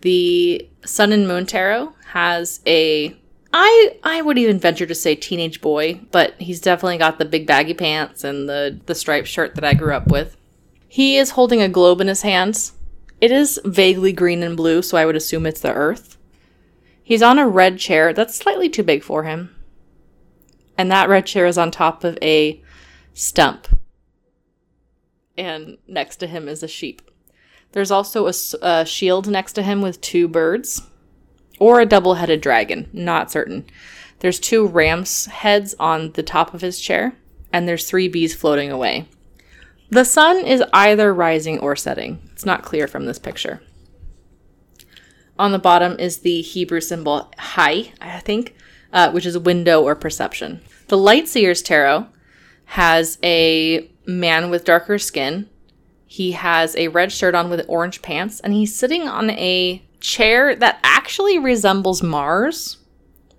The 0.00 0.68
Sun 0.84 1.12
and 1.12 1.26
Moon 1.26 1.46
Tarot 1.46 1.94
has 2.12 2.60
a 2.66 3.16
I 3.52 3.96
I 4.02 4.20
would 4.20 4.36
even 4.36 4.58
venture 4.58 4.84
to 4.84 4.94
say 4.94 5.14
teenage 5.14 5.60
boy, 5.60 6.00
but 6.10 6.34
he's 6.38 6.60
definitely 6.60 6.98
got 6.98 7.18
the 7.18 7.24
big 7.24 7.46
baggy 7.46 7.74
pants 7.74 8.24
and 8.24 8.48
the 8.48 8.80
the 8.86 8.94
striped 8.94 9.28
shirt 9.28 9.54
that 9.54 9.64
I 9.64 9.74
grew 9.74 9.94
up 9.94 10.08
with. 10.08 10.36
He 10.88 11.16
is 11.16 11.30
holding 11.30 11.62
a 11.62 11.68
globe 11.68 12.00
in 12.00 12.08
his 12.08 12.22
hands. 12.22 12.72
It 13.20 13.30
is 13.30 13.60
vaguely 13.64 14.12
green 14.12 14.42
and 14.42 14.56
blue, 14.56 14.82
so 14.82 14.96
I 14.96 15.06
would 15.06 15.16
assume 15.16 15.46
it's 15.46 15.60
the 15.60 15.72
earth. 15.72 16.18
He's 17.02 17.22
on 17.22 17.38
a 17.38 17.46
red 17.46 17.78
chair 17.78 18.12
that's 18.12 18.34
slightly 18.34 18.68
too 18.68 18.82
big 18.82 19.02
for 19.02 19.22
him. 19.22 19.54
And 20.76 20.90
that 20.90 21.08
red 21.08 21.26
chair 21.26 21.46
is 21.46 21.56
on 21.56 21.70
top 21.70 22.02
of 22.02 22.18
a 22.20 22.62
stump. 23.12 23.68
And 25.36 25.78
next 25.88 26.16
to 26.16 26.26
him 26.26 26.48
is 26.48 26.62
a 26.62 26.68
sheep. 26.68 27.02
There's 27.72 27.90
also 27.90 28.28
a, 28.28 28.32
a 28.62 28.86
shield 28.86 29.28
next 29.28 29.54
to 29.54 29.62
him 29.62 29.82
with 29.82 30.00
two 30.00 30.28
birds, 30.28 30.82
or 31.58 31.80
a 31.80 31.86
double 31.86 32.14
headed 32.14 32.40
dragon, 32.40 32.88
not 32.92 33.32
certain. 33.32 33.66
There's 34.20 34.38
two 34.38 34.66
ram's 34.66 35.26
heads 35.26 35.74
on 35.80 36.12
the 36.12 36.22
top 36.22 36.54
of 36.54 36.60
his 36.60 36.80
chair, 36.80 37.16
and 37.52 37.66
there's 37.66 37.88
three 37.88 38.08
bees 38.08 38.34
floating 38.34 38.70
away. 38.70 39.08
The 39.90 40.04
sun 40.04 40.44
is 40.44 40.62
either 40.72 41.12
rising 41.12 41.58
or 41.58 41.76
setting. 41.76 42.28
It's 42.32 42.46
not 42.46 42.62
clear 42.62 42.86
from 42.86 43.06
this 43.06 43.18
picture. 43.18 43.60
On 45.38 45.52
the 45.52 45.58
bottom 45.58 45.98
is 45.98 46.18
the 46.18 46.42
Hebrew 46.42 46.80
symbol 46.80 47.32
Hai, 47.38 47.92
I 48.00 48.20
think, 48.20 48.54
uh, 48.92 49.10
which 49.10 49.26
is 49.26 49.36
window 49.36 49.82
or 49.82 49.96
perception. 49.96 50.62
The 50.88 50.96
Lightseer's 50.96 51.60
Tarot 51.60 52.06
has 52.66 53.18
a 53.22 53.90
man 54.06 54.50
with 54.50 54.64
darker 54.64 54.98
skin 54.98 55.48
he 56.14 56.30
has 56.30 56.76
a 56.76 56.86
red 56.86 57.10
shirt 57.10 57.34
on 57.34 57.50
with 57.50 57.64
orange 57.66 58.00
pants, 58.00 58.38
and 58.38 58.52
he's 58.52 58.72
sitting 58.72 59.08
on 59.08 59.30
a 59.30 59.84
chair 59.98 60.54
that 60.54 60.78
actually 60.84 61.40
resembles 61.40 62.04
Mars. 62.04 62.76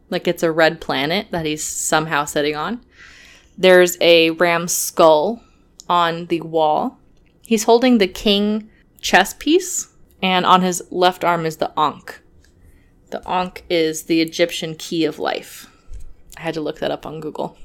Like 0.09 0.27
it's 0.27 0.43
a 0.43 0.51
red 0.51 0.81
planet 0.81 1.27
that 1.31 1.45
he's 1.45 1.63
somehow 1.63 2.25
sitting 2.25 2.57
on. 2.57 2.83
There's 3.57 3.97
a 4.01 4.31
ram 4.31 4.67
skull 4.67 5.41
on 5.87 6.25
the 6.25 6.41
wall. 6.41 6.99
He's 7.43 7.63
holding 7.63 7.97
the 7.97 8.09
king 8.09 8.69
chess 8.99 9.33
piece, 9.33 9.87
and 10.21 10.45
on 10.45 10.61
his 10.61 10.83
left 10.89 11.23
arm 11.23 11.45
is 11.45 11.55
the 11.55 11.71
Ankh. 11.79 12.19
The 13.11 13.21
Ankh 13.25 13.63
is 13.69 14.03
the 14.03 14.19
Egyptian 14.19 14.75
key 14.75 15.05
of 15.05 15.17
life. 15.17 15.69
I 16.37 16.41
had 16.41 16.55
to 16.55 16.61
look 16.61 16.79
that 16.79 16.91
up 16.91 17.05
on 17.05 17.21
Google. 17.21 17.57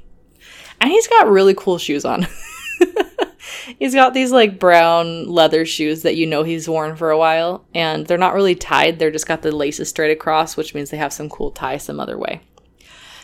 And 0.80 0.88
he's 0.88 1.09
got 1.09 1.28
really 1.28 1.54
cool 1.54 1.78
shoes 1.78 2.04
on. 2.04 2.28
he's 3.79 3.95
got 3.95 4.15
these 4.15 4.33
like 4.33 4.59
brown 4.59 5.27
leather 5.27 5.65
shoes 5.65 6.03
that 6.03 6.17
you 6.17 6.27
know 6.27 6.43
he's 6.43 6.69
worn 6.69 6.97
for 6.97 7.11
a 7.11 7.19
while, 7.19 7.65
and 7.75 8.07
they're 8.07 8.19
not 8.19 8.35
really 8.35 8.55
tied. 8.55 8.99
They're 8.99 9.11
just 9.11 9.29
got 9.29 9.43
the 9.43 9.53
laces 9.53 9.89
straight 9.89 10.13
across, 10.13 10.57
which 10.57 10.75
means 10.75 10.91
they 10.91 10.97
have 10.97 11.13
some 11.13 11.29
cool 11.29 11.51
tie 11.51 11.77
some 11.77 12.01
other 12.01 12.19
way. 12.19 12.41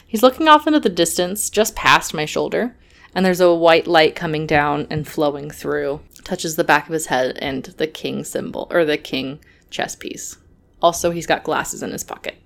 He's 0.06 0.22
looking 0.22 0.48
off 0.48 0.66
into 0.66 0.80
the 0.80 0.88
distance, 0.88 1.50
just 1.50 1.74
past 1.74 2.14
my 2.14 2.24
shoulder, 2.24 2.76
and 3.14 3.24
there's 3.24 3.40
a 3.40 3.54
white 3.54 3.86
light 3.86 4.14
coming 4.14 4.46
down 4.46 4.86
and 4.90 5.06
flowing 5.06 5.50
through. 5.50 6.00
Touches 6.22 6.56
the 6.56 6.64
back 6.64 6.86
of 6.86 6.92
his 6.92 7.06
head 7.06 7.36
and 7.40 7.64
the 7.64 7.86
king 7.86 8.24
symbol, 8.24 8.68
or 8.70 8.84
the 8.84 8.96
king 8.96 9.40
chess 9.70 9.96
piece. 9.96 10.38
Also, 10.80 11.10
he's 11.10 11.26
got 11.26 11.42
glasses 11.42 11.82
in 11.82 11.90
his 11.90 12.04
pocket 12.04 12.36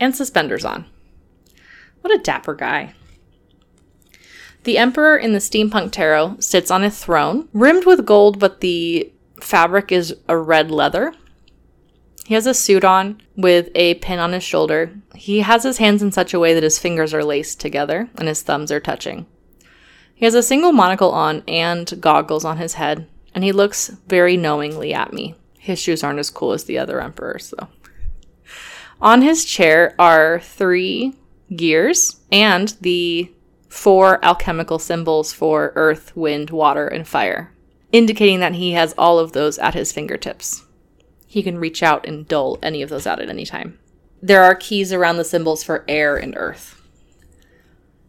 and 0.00 0.14
suspenders 0.14 0.64
on. 0.64 0.86
What 2.00 2.14
a 2.14 2.22
dapper 2.22 2.54
guy. 2.54 2.94
The 4.64 4.78
Emperor 4.78 5.16
in 5.16 5.32
the 5.32 5.38
Steampunk 5.38 5.92
Tarot 5.92 6.36
sits 6.40 6.70
on 6.70 6.84
a 6.84 6.90
throne, 6.90 7.48
rimmed 7.52 7.86
with 7.86 8.04
gold, 8.04 8.38
but 8.38 8.60
the 8.60 9.12
fabric 9.40 9.92
is 9.92 10.16
a 10.28 10.36
red 10.36 10.70
leather. 10.70 11.14
He 12.26 12.34
has 12.34 12.46
a 12.46 12.52
suit 12.52 12.84
on 12.84 13.22
with 13.36 13.70
a 13.74 13.94
pin 13.94 14.18
on 14.18 14.32
his 14.32 14.42
shoulder. 14.42 14.92
He 15.14 15.40
has 15.40 15.62
his 15.62 15.78
hands 15.78 16.02
in 16.02 16.12
such 16.12 16.34
a 16.34 16.38
way 16.38 16.52
that 16.52 16.62
his 16.62 16.78
fingers 16.78 17.14
are 17.14 17.24
laced 17.24 17.60
together 17.60 18.10
and 18.18 18.28
his 18.28 18.42
thumbs 18.42 18.70
are 18.70 18.80
touching. 18.80 19.26
He 20.14 20.24
has 20.24 20.34
a 20.34 20.42
single 20.42 20.72
monocle 20.72 21.12
on 21.12 21.42
and 21.46 22.00
goggles 22.00 22.44
on 22.44 22.58
his 22.58 22.74
head, 22.74 23.06
and 23.34 23.44
he 23.44 23.52
looks 23.52 23.88
very 24.08 24.36
knowingly 24.36 24.92
at 24.92 25.12
me. 25.12 25.36
His 25.58 25.78
shoes 25.78 26.02
aren't 26.02 26.18
as 26.18 26.28
cool 26.28 26.52
as 26.52 26.64
the 26.64 26.76
other 26.76 27.00
emperors, 27.00 27.54
though. 27.56 27.68
On 29.00 29.22
his 29.22 29.44
chair 29.44 29.94
are 29.98 30.40
three 30.40 31.14
gears 31.54 32.20
and 32.32 32.76
the 32.80 33.32
four 33.68 34.24
alchemical 34.24 34.78
symbols 34.78 35.32
for 35.32 35.72
earth, 35.76 36.16
wind, 36.16 36.50
water, 36.50 36.86
and 36.86 37.06
fire, 37.06 37.52
indicating 37.92 38.40
that 38.40 38.54
he 38.54 38.72
has 38.72 38.94
all 38.96 39.18
of 39.18 39.32
those 39.32 39.58
at 39.58 39.74
his 39.74 39.92
fingertips. 39.92 40.64
He 41.26 41.42
can 41.42 41.58
reach 41.58 41.82
out 41.82 42.06
and 42.06 42.26
dull 42.26 42.58
any 42.62 42.82
of 42.82 42.88
those 42.88 43.06
out 43.06 43.20
at 43.20 43.28
any 43.28 43.44
time. 43.44 43.78
There 44.22 44.42
are 44.42 44.54
keys 44.54 44.92
around 44.92 45.18
the 45.18 45.24
symbols 45.24 45.62
for 45.62 45.84
air 45.86 46.16
and 46.16 46.34
earth. 46.36 46.80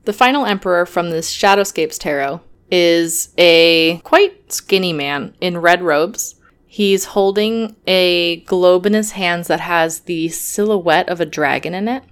The 0.06 0.14
final 0.14 0.46
emperor 0.46 0.86
from 0.86 1.10
this 1.10 1.32
Shadowscapes 1.32 2.00
tarot 2.00 2.42
is 2.72 3.30
a 3.38 3.98
quite 4.04 4.52
skinny 4.52 4.94
man 4.94 5.36
in 5.42 5.58
red 5.58 5.82
robes. 5.82 6.36
He's 6.66 7.06
holding 7.06 7.76
a 7.86 8.38
globe 8.42 8.86
in 8.86 8.94
his 8.94 9.12
hands 9.12 9.48
that 9.48 9.60
has 9.60 10.02
the 10.02 10.30
silhouette 10.30 11.10
of 11.10 11.20
a 11.20 11.26
dragon 11.26 11.74
in 11.74 11.88
it. 11.88 12.04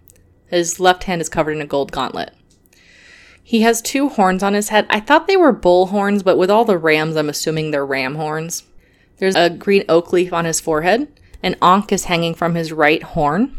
His 0.47 0.79
left 0.79 1.05
hand 1.05 1.21
is 1.21 1.29
covered 1.29 1.53
in 1.53 1.61
a 1.61 1.65
gold 1.65 1.91
gauntlet. 1.91 2.33
He 3.47 3.61
has 3.61 3.81
two 3.81 4.09
horns 4.09 4.43
on 4.43 4.53
his 4.53 4.67
head. 4.67 4.85
I 4.89 4.99
thought 4.99 5.25
they 5.25 5.37
were 5.37 5.53
bull 5.53 5.85
horns, 5.85 6.21
but 6.21 6.37
with 6.37 6.51
all 6.51 6.65
the 6.65 6.77
rams, 6.77 7.15
I'm 7.15 7.29
assuming 7.29 7.71
they're 7.71 7.85
ram 7.85 8.15
horns. 8.15 8.63
There's 9.19 9.37
a 9.37 9.49
green 9.49 9.85
oak 9.87 10.11
leaf 10.11 10.33
on 10.33 10.43
his 10.43 10.59
forehead. 10.59 11.07
An 11.41 11.55
ankh 11.61 11.93
is 11.93 12.03
hanging 12.03 12.33
from 12.33 12.55
his 12.55 12.73
right 12.73 13.01
horn. 13.01 13.57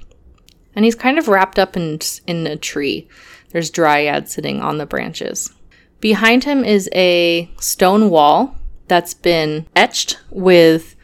And 0.77 0.85
he's 0.85 0.95
kind 0.95 1.19
of 1.19 1.27
wrapped 1.27 1.59
up 1.59 1.75
in, 1.75 2.01
in 2.27 2.47
a 2.47 2.57
tree. 2.57 3.09
There's 3.53 3.71
dryads 3.71 4.29
sitting 4.29 4.61
on 4.61 4.77
the 4.77 4.85
branches. 4.85 5.55
Behind 6.01 6.45
him 6.45 6.67
is 6.67 6.91
a 6.95 7.51
stone 7.59 8.11
wall 8.11 8.59
that's 8.89 9.15
been 9.15 9.67
etched 9.75 10.19
with 10.29 10.97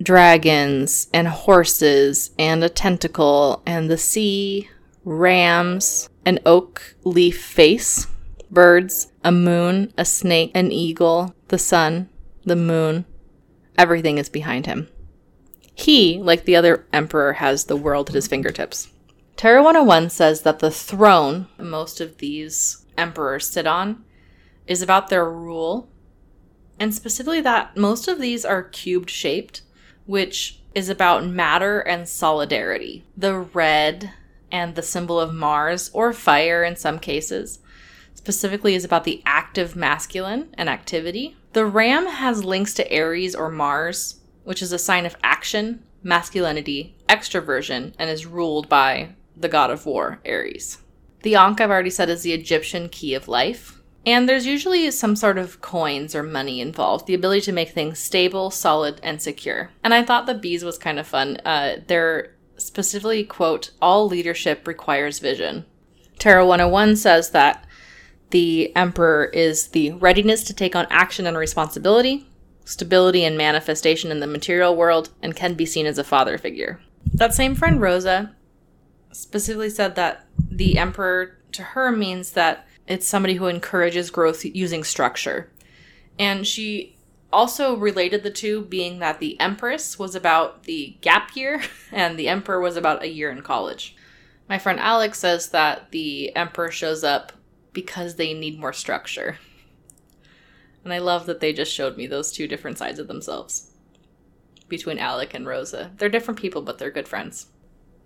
dragons 0.00 1.08
and 1.12 1.26
horses 1.26 2.30
and 2.38 2.62
a 2.62 2.68
tentacle 2.68 3.60
and 3.66 3.90
the 3.90 3.98
sea, 3.98 4.70
rams, 5.04 6.08
an 6.24 6.38
oak 6.46 6.96
leaf 7.04 7.42
face, 7.42 8.06
birds, 8.50 9.12
a 9.22 9.32
moon, 9.32 9.92
a 9.96 10.04
snake, 10.04 10.50
an 10.54 10.72
eagle, 10.72 11.34
the 11.48 11.58
sun, 11.58 12.08
the 12.44 12.56
moon. 12.56 13.04
Everything 13.76 14.18
is 14.18 14.28
behind 14.28 14.66
him. 14.66 14.88
He, 15.74 16.18
like 16.18 16.44
the 16.44 16.56
other 16.56 16.86
emperor, 16.92 17.34
has 17.34 17.64
the 17.64 17.76
world 17.76 18.08
at 18.08 18.14
his 18.14 18.28
fingertips. 18.28 18.88
Tarot 19.36 19.64
101 19.64 20.10
says 20.10 20.42
that 20.42 20.60
the 20.60 20.70
throne 20.70 21.48
most 21.58 22.00
of 22.00 22.18
these 22.18 22.86
emperors 22.96 23.48
sit 23.48 23.66
on 23.66 24.04
is 24.66 24.80
about 24.80 25.08
their 25.08 25.28
rule, 25.28 25.88
and 26.78 26.94
specifically 26.94 27.40
that 27.40 27.76
most 27.76 28.06
of 28.06 28.20
these 28.20 28.44
are 28.44 28.62
cubed 28.62 29.10
shaped, 29.10 29.62
which 30.06 30.60
is 30.74 30.88
about 30.88 31.26
matter 31.26 31.80
and 31.80 32.08
solidarity. 32.08 33.04
The 33.16 33.38
red 33.38 34.12
and 34.54 34.76
the 34.76 34.82
symbol 34.82 35.18
of 35.18 35.34
Mars, 35.34 35.90
or 35.92 36.12
fire 36.12 36.62
in 36.62 36.76
some 36.76 37.00
cases, 37.00 37.58
specifically 38.14 38.76
is 38.76 38.84
about 38.84 39.02
the 39.02 39.20
active 39.26 39.74
masculine 39.74 40.54
and 40.54 40.68
activity. 40.68 41.36
The 41.54 41.66
ram 41.66 42.06
has 42.06 42.44
links 42.44 42.72
to 42.74 42.88
Aries 42.88 43.34
or 43.34 43.50
Mars, 43.50 44.20
which 44.44 44.62
is 44.62 44.70
a 44.70 44.78
sign 44.78 45.06
of 45.06 45.16
action, 45.24 45.82
masculinity, 46.04 46.94
extroversion, 47.08 47.94
and 47.98 48.08
is 48.08 48.26
ruled 48.26 48.68
by 48.68 49.16
the 49.36 49.48
god 49.48 49.70
of 49.70 49.86
war, 49.86 50.20
Ares. 50.24 50.78
The 51.22 51.34
Ankh, 51.34 51.60
I've 51.60 51.70
already 51.70 51.90
said, 51.90 52.08
is 52.08 52.22
the 52.22 52.32
Egyptian 52.32 52.88
key 52.88 53.14
of 53.14 53.26
life. 53.26 53.80
And 54.06 54.28
there's 54.28 54.46
usually 54.46 54.88
some 54.92 55.16
sort 55.16 55.38
of 55.38 55.60
coins 55.62 56.14
or 56.14 56.22
money 56.22 56.60
involved, 56.60 57.06
the 57.06 57.14
ability 57.14 57.40
to 57.42 57.52
make 57.52 57.70
things 57.70 57.98
stable, 57.98 58.52
solid, 58.52 59.00
and 59.02 59.20
secure. 59.20 59.70
And 59.82 59.92
I 59.92 60.04
thought 60.04 60.26
the 60.26 60.34
bees 60.34 60.62
was 60.62 60.78
kind 60.78 61.00
of 61.00 61.08
fun. 61.08 61.38
Uh, 61.44 61.78
they're 61.88 62.33
specifically, 62.56 63.24
quote, 63.24 63.70
all 63.80 64.06
leadership 64.06 64.66
requires 64.66 65.18
vision. 65.18 65.64
Tarot 66.18 66.46
101 66.46 66.96
says 66.96 67.30
that 67.30 67.66
the 68.30 68.74
emperor 68.74 69.26
is 69.26 69.68
the 69.68 69.92
readiness 69.92 70.44
to 70.44 70.54
take 70.54 70.74
on 70.74 70.86
action 70.90 71.26
and 71.26 71.36
responsibility, 71.36 72.28
stability 72.64 73.24
and 73.24 73.36
manifestation 73.36 74.10
in 74.10 74.20
the 74.20 74.26
material 74.26 74.74
world, 74.74 75.10
and 75.22 75.36
can 75.36 75.54
be 75.54 75.66
seen 75.66 75.86
as 75.86 75.98
a 75.98 76.04
father 76.04 76.38
figure. 76.38 76.80
That 77.12 77.34
same 77.34 77.54
friend 77.54 77.80
Rosa 77.80 78.34
specifically 79.12 79.70
said 79.70 79.94
that 79.96 80.26
the 80.50 80.78
emperor 80.78 81.38
to 81.52 81.62
her 81.62 81.92
means 81.92 82.32
that 82.32 82.66
it's 82.86 83.06
somebody 83.06 83.34
who 83.34 83.46
encourages 83.46 84.10
growth 84.10 84.44
using 84.44 84.84
structure. 84.84 85.50
And 86.18 86.46
she 86.46 86.93
also 87.34 87.76
related 87.76 88.22
the 88.22 88.30
two, 88.30 88.62
being 88.62 89.00
that 89.00 89.18
the 89.18 89.38
empress 89.40 89.98
was 89.98 90.14
about 90.14 90.62
the 90.62 90.96
gap 91.00 91.36
year 91.36 91.62
and 91.92 92.18
the 92.18 92.28
emperor 92.28 92.60
was 92.60 92.76
about 92.76 93.02
a 93.02 93.08
year 93.08 93.30
in 93.30 93.42
college. 93.42 93.96
My 94.48 94.58
friend 94.58 94.78
Alex 94.78 95.18
says 95.18 95.48
that 95.50 95.90
the 95.90 96.34
emperor 96.36 96.70
shows 96.70 97.02
up 97.02 97.32
because 97.72 98.14
they 98.14 98.32
need 98.32 98.60
more 98.60 98.72
structure. 98.72 99.38
And 100.84 100.92
I 100.92 100.98
love 100.98 101.26
that 101.26 101.40
they 101.40 101.52
just 101.52 101.72
showed 101.72 101.96
me 101.96 102.06
those 102.06 102.30
two 102.30 102.46
different 102.46 102.78
sides 102.78 102.98
of 102.98 103.08
themselves 103.08 103.70
between 104.68 104.98
Alex 104.98 105.34
and 105.34 105.46
Rosa. 105.46 105.92
They're 105.96 106.08
different 106.08 106.40
people, 106.40 106.62
but 106.62 106.78
they're 106.78 106.90
good 106.90 107.08
friends. 107.08 107.46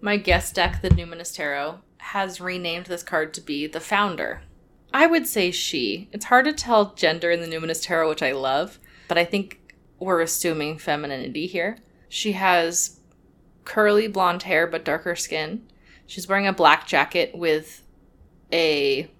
My 0.00 0.16
guest 0.16 0.54
deck, 0.54 0.80
the 0.80 0.90
Numinous 0.90 1.34
Tarot, 1.34 1.80
has 1.98 2.40
renamed 2.40 2.86
this 2.86 3.02
card 3.02 3.34
to 3.34 3.40
be 3.40 3.66
the 3.66 3.80
Founder. 3.80 4.42
I 4.94 5.06
would 5.06 5.26
say 5.26 5.50
she. 5.50 6.08
It's 6.12 6.26
hard 6.26 6.44
to 6.46 6.52
tell 6.52 6.94
gender 6.94 7.30
in 7.30 7.40
the 7.40 7.46
Numinous 7.46 7.82
Tarot, 7.82 8.08
which 8.08 8.22
I 8.22 8.32
love, 8.32 8.78
but 9.08 9.18
I 9.18 9.24
think 9.24 9.74
we're 9.98 10.20
assuming 10.20 10.78
femininity 10.78 11.46
here. 11.46 11.78
She 12.08 12.32
has 12.32 13.00
curly 13.64 14.06
blonde 14.06 14.44
hair 14.44 14.66
but 14.66 14.84
darker 14.84 15.16
skin. 15.16 15.66
She's 16.06 16.28
wearing 16.28 16.46
a 16.46 16.52
black 16.52 16.86
jacket 16.86 17.32
with 17.34 17.82
a 18.52 19.10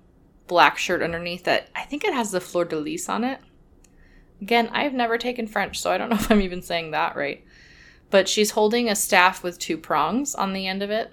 black 0.47 0.79
shirt 0.79 1.03
underneath 1.03 1.45
that 1.45 1.69
I 1.75 1.83
think 1.83 2.05
it 2.05 2.15
has 2.15 2.31
the 2.31 2.41
fleur 2.41 2.65
de 2.65 2.77
lis 2.77 3.09
on 3.09 3.25
it. 3.25 3.41
Again, 4.41 4.71
I've 4.73 4.95
never 4.95 5.19
taken 5.19 5.47
French, 5.47 5.81
so 5.81 5.91
I 5.91 5.99
don't 5.99 6.09
know 6.11 6.17
if 6.17 6.31
I'm 6.31 6.41
even 6.41 6.63
saying 6.63 6.93
that 6.93 7.17
right 7.17 7.45
but 8.11 8.29
she's 8.29 8.53
holding 8.53 8.89
a 8.89 8.97
staff 8.97 9.43
with 9.43 9.59
two 9.59 9.77
prongs 9.77 10.35
on 10.35 10.53
the 10.53 10.67
end 10.67 10.83
of 10.83 10.91
it. 10.91 11.13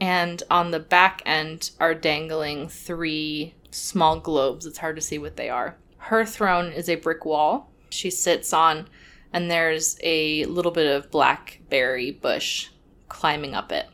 And 0.00 0.42
on 0.50 0.70
the 0.70 0.80
back 0.80 1.22
end 1.26 1.70
are 1.78 1.94
dangling 1.94 2.68
three 2.68 3.54
small 3.70 4.18
globes. 4.18 4.64
It's 4.64 4.78
hard 4.78 4.96
to 4.96 5.02
see 5.02 5.18
what 5.18 5.36
they 5.36 5.50
are. 5.50 5.76
Her 5.98 6.24
throne 6.24 6.72
is 6.72 6.88
a 6.88 6.94
brick 6.94 7.24
wall 7.24 7.70
she 7.90 8.10
sits 8.10 8.52
on, 8.52 8.88
and 9.32 9.50
there's 9.50 9.98
a 10.02 10.44
little 10.46 10.72
bit 10.72 10.86
of 10.86 11.10
blackberry 11.10 12.10
bush 12.10 12.68
climbing 13.08 13.54
up 13.54 13.70
it. 13.72 13.88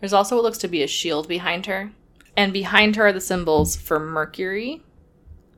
There's 0.00 0.12
also 0.12 0.36
what 0.36 0.44
looks 0.44 0.58
to 0.58 0.68
be 0.68 0.82
a 0.82 0.88
shield 0.88 1.28
behind 1.28 1.66
her. 1.66 1.92
And 2.36 2.52
behind 2.52 2.96
her 2.96 3.06
are 3.06 3.12
the 3.12 3.20
symbols 3.20 3.76
for 3.76 3.98
Mercury, 3.98 4.82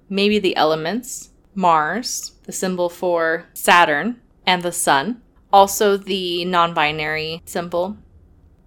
maybe 0.09 0.39
the 0.39 0.57
elements, 0.57 1.31
Mars, 1.55 2.33
the 2.45 2.53
symbol 2.53 2.89
for 2.89 3.47
Saturn, 3.53 4.21
and 4.47 4.63
the 4.63 4.71
Sun. 4.71 5.21
Also, 5.53 5.97
the 5.97 6.45
non 6.45 6.75
binary 6.75 7.43
symbol. 7.47 7.97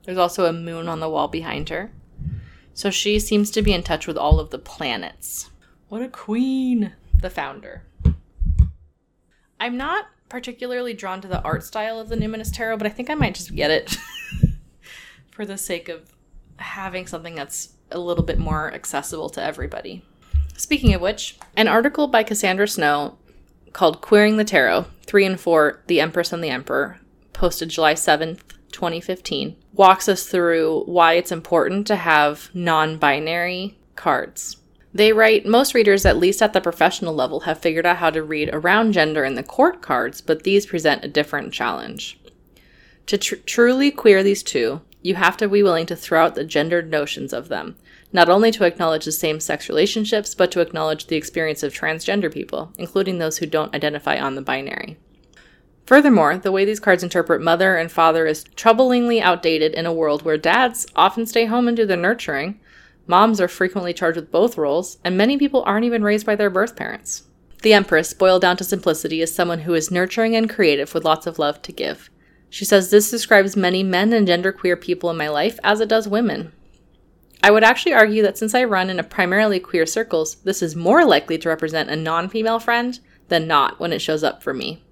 There's 0.03 0.17
also 0.17 0.45
a 0.45 0.53
moon 0.53 0.89
on 0.89 0.99
the 0.99 1.09
wall 1.09 1.27
behind 1.27 1.69
her. 1.69 1.91
So 2.73 2.89
she 2.89 3.19
seems 3.19 3.51
to 3.51 3.61
be 3.61 3.73
in 3.73 3.83
touch 3.83 4.07
with 4.07 4.17
all 4.17 4.39
of 4.39 4.49
the 4.49 4.59
planets. 4.59 5.51
What 5.87 6.01
a 6.01 6.09
queen! 6.09 6.93
The 7.21 7.29
founder. 7.29 7.83
I'm 9.61 9.77
not 9.77 10.07
particularly 10.27 10.95
drawn 10.95 11.21
to 11.21 11.27
the 11.27 11.39
art 11.43 11.63
style 11.63 11.99
of 11.99 12.09
the 12.09 12.15
Numinous 12.15 12.51
Tarot, 12.51 12.77
but 12.77 12.87
I 12.87 12.89
think 12.89 13.11
I 13.11 13.13
might 13.13 13.35
just 13.35 13.55
get 13.55 13.69
it 13.69 13.95
for 15.31 15.45
the 15.45 15.55
sake 15.55 15.87
of 15.87 16.11
having 16.57 17.05
something 17.05 17.35
that's 17.35 17.73
a 17.91 17.99
little 17.99 18.23
bit 18.23 18.39
more 18.39 18.73
accessible 18.73 19.29
to 19.29 19.43
everybody. 19.43 20.03
Speaking 20.57 20.95
of 20.95 21.01
which, 21.01 21.37
an 21.55 21.67
article 21.67 22.07
by 22.07 22.23
Cassandra 22.23 22.67
Snow 22.67 23.19
called 23.71 24.01
Queering 24.01 24.37
the 24.37 24.43
Tarot 24.43 24.87
3 25.05 25.25
and 25.27 25.39
4 25.39 25.83
The 25.85 26.01
Empress 26.01 26.33
and 26.33 26.43
the 26.43 26.49
Emperor, 26.49 26.99
posted 27.33 27.69
July 27.69 27.93
7th, 27.93 28.39
2015, 28.71 29.55
walks 29.73 30.09
us 30.09 30.25
through 30.25 30.85
why 30.85 31.13
it's 31.13 31.31
important 31.31 31.85
to 31.85 31.97
have 31.97 32.49
non 32.55 32.97
binary 32.97 33.77
cards. 33.95 34.57
They 34.93 35.13
write 35.13 35.45
most 35.45 35.74
readers, 35.74 36.05
at 36.05 36.17
least 36.17 36.41
at 36.41 36.53
the 36.53 36.60
professional 36.60 37.13
level, 37.13 37.41
have 37.41 37.60
figured 37.60 37.86
out 37.86 37.98
how 37.98 38.10
to 38.10 38.24
read 38.24 38.50
around 38.51 38.91
gender 38.91 39.24
in 39.24 39.36
the 39.36 39.43
court 39.43 39.81
cards, 39.81 40.19
but 40.19 40.43
these 40.43 40.65
present 40.65 41.05
a 41.05 41.07
different 41.07 41.53
challenge. 41.53 42.19
To 43.07 43.17
tr- 43.17 43.36
truly 43.45 43.91
queer 43.91 44.21
these 44.21 44.43
two, 44.43 44.81
you 45.01 45.15
have 45.15 45.38
to 45.38 45.48
be 45.48 45.63
willing 45.63 45.86
to 45.88 45.95
throw 45.95 46.25
out 46.25 46.36
the 46.36 46.43
gendered 46.43 46.91
notions 46.91 47.33
of 47.33 47.48
them, 47.48 47.75
not 48.13 48.29
only 48.29 48.51
to 48.51 48.65
acknowledge 48.65 49.05
the 49.05 49.12
same 49.12 49.39
sex 49.39 49.67
relationships, 49.69 50.36
but 50.36 50.51
to 50.51 50.60
acknowledge 50.60 51.07
the 51.07 51.15
experience 51.15 51.63
of 51.63 51.74
transgender 51.74 52.31
people, 52.31 52.71
including 52.77 53.17
those 53.17 53.38
who 53.38 53.45
don't 53.45 53.74
identify 53.74 54.19
on 54.19 54.36
the 54.36 54.41
binary. 54.41 54.98
Furthermore, 55.86 56.38
the 56.38 56.51
way 56.51 56.63
these 56.63 56.79
cards 56.79 57.03
interpret 57.03 57.41
mother 57.41 57.75
and 57.75 57.91
father 57.91 58.27
is 58.27 58.45
troublingly 58.55 59.21
outdated 59.21 59.74
in 59.74 59.86
a 59.86 59.93
world 59.93 60.21
where 60.21 60.38
dads 60.38 60.86
often 60.95 61.25
stay 61.25 61.45
home 61.45 61.67
and 61.67 61.75
do 61.75 61.86
the 61.86 61.98
nurturing, 61.98 62.60
Moms 63.11 63.41
are 63.41 63.49
frequently 63.49 63.93
charged 63.93 64.15
with 64.15 64.31
both 64.31 64.57
roles, 64.57 64.97
and 65.03 65.17
many 65.17 65.37
people 65.37 65.63
aren't 65.65 65.83
even 65.83 66.01
raised 66.01 66.25
by 66.25 66.37
their 66.37 66.49
birth 66.49 66.77
parents. 66.77 67.23
The 67.61 67.73
Empress, 67.73 68.13
boiled 68.13 68.41
down 68.41 68.55
to 68.55 68.63
simplicity, 68.63 69.21
is 69.21 69.35
someone 69.35 69.59
who 69.59 69.73
is 69.73 69.91
nurturing 69.91 70.33
and 70.33 70.49
creative 70.49 70.93
with 70.93 71.03
lots 71.03 71.27
of 71.27 71.37
love 71.37 71.61
to 71.63 71.73
give. 71.73 72.09
She 72.49 72.63
says 72.63 72.89
this 72.89 73.11
describes 73.11 73.57
many 73.57 73.83
men 73.83 74.13
and 74.13 74.25
genderqueer 74.25 74.79
people 74.79 75.09
in 75.09 75.17
my 75.17 75.27
life 75.27 75.59
as 75.61 75.81
it 75.81 75.89
does 75.89 76.07
women. 76.07 76.53
I 77.43 77.51
would 77.51 77.65
actually 77.65 77.91
argue 77.91 78.23
that 78.23 78.37
since 78.37 78.55
I 78.55 78.63
run 78.63 78.89
in 78.89 78.97
a 78.97 79.03
primarily 79.03 79.59
queer 79.59 79.85
circles, 79.85 80.35
this 80.45 80.61
is 80.61 80.77
more 80.77 81.03
likely 81.03 81.37
to 81.39 81.49
represent 81.49 81.89
a 81.89 81.97
non 81.97 82.29
female 82.29 82.61
friend 82.61 82.97
than 83.27 83.45
not 83.45 83.77
when 83.77 83.91
it 83.91 84.01
shows 84.01 84.23
up 84.23 84.41
for 84.41 84.53
me. 84.53 84.85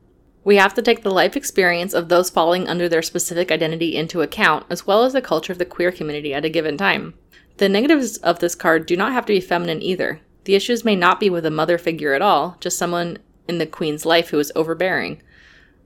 We 0.43 0.57
have 0.57 0.73
to 0.73 0.81
take 0.81 1.03
the 1.03 1.09
life 1.09 1.37
experience 1.37 1.93
of 1.93 2.09
those 2.09 2.29
falling 2.29 2.67
under 2.67 2.89
their 2.89 3.01
specific 3.01 3.49
identity 3.49 3.95
into 3.95 4.21
account, 4.21 4.65
as 4.69 4.85
well 4.85 5.05
as 5.05 5.13
the 5.13 5.21
culture 5.21 5.53
of 5.53 5.57
the 5.57 5.63
queer 5.63 5.93
community 5.93 6.33
at 6.33 6.43
a 6.43 6.49
given 6.49 6.75
time. 6.75 7.13
The 7.59 7.67
negatives 7.67 8.15
of 8.19 8.39
this 8.39 8.55
card 8.55 8.85
do 8.85 8.95
not 8.95 9.11
have 9.11 9.25
to 9.25 9.33
be 9.33 9.41
feminine 9.41 9.81
either. 9.81 10.21
The 10.45 10.55
issues 10.55 10.85
may 10.85 10.95
not 10.95 11.19
be 11.19 11.29
with 11.29 11.45
a 11.45 11.51
mother 11.51 11.77
figure 11.77 12.13
at 12.13 12.21
all, 12.21 12.55
just 12.61 12.77
someone 12.77 13.17
in 13.49 13.57
the 13.57 13.65
queen's 13.65 14.05
life 14.05 14.29
who 14.29 14.39
is 14.39 14.53
overbearing, 14.55 15.21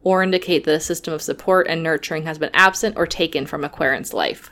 or 0.03 0.21
indicate 0.21 0.65
that 0.65 0.75
a 0.75 0.79
system 0.79 1.15
of 1.15 1.23
support 1.23 1.65
and 1.67 1.81
nurturing 1.81 2.25
has 2.25 2.37
been 2.37 2.51
absent 2.53 2.95
or 2.95 3.07
taken 3.07 3.47
from 3.47 3.63
a 3.63 3.69
querent's 3.69 4.13
life. 4.13 4.51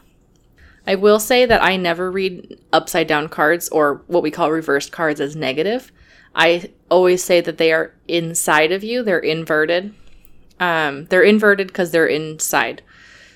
I 0.87 0.95
will 0.95 1.19
say 1.19 1.45
that 1.45 1.63
I 1.63 1.77
never 1.77 2.09
read 2.09 2.59
upside 2.73 3.05
down 3.05 3.29
cards 3.29 3.69
or 3.69 4.01
what 4.07 4.23
we 4.23 4.31
call 4.31 4.49
reversed 4.49 4.91
cards 4.91 5.21
as 5.21 5.35
negative. 5.35 5.91
I 6.33 6.71
always 6.89 7.23
say 7.23 7.39
that 7.39 7.59
they 7.59 7.71
are 7.71 7.93
inside 8.07 8.71
of 8.71 8.83
you, 8.83 9.03
they're 9.03 9.19
inverted. 9.19 9.93
Um, 10.59 11.05
they're 11.05 11.21
inverted 11.21 11.67
because 11.67 11.91
they're 11.91 12.07
inside. 12.07 12.81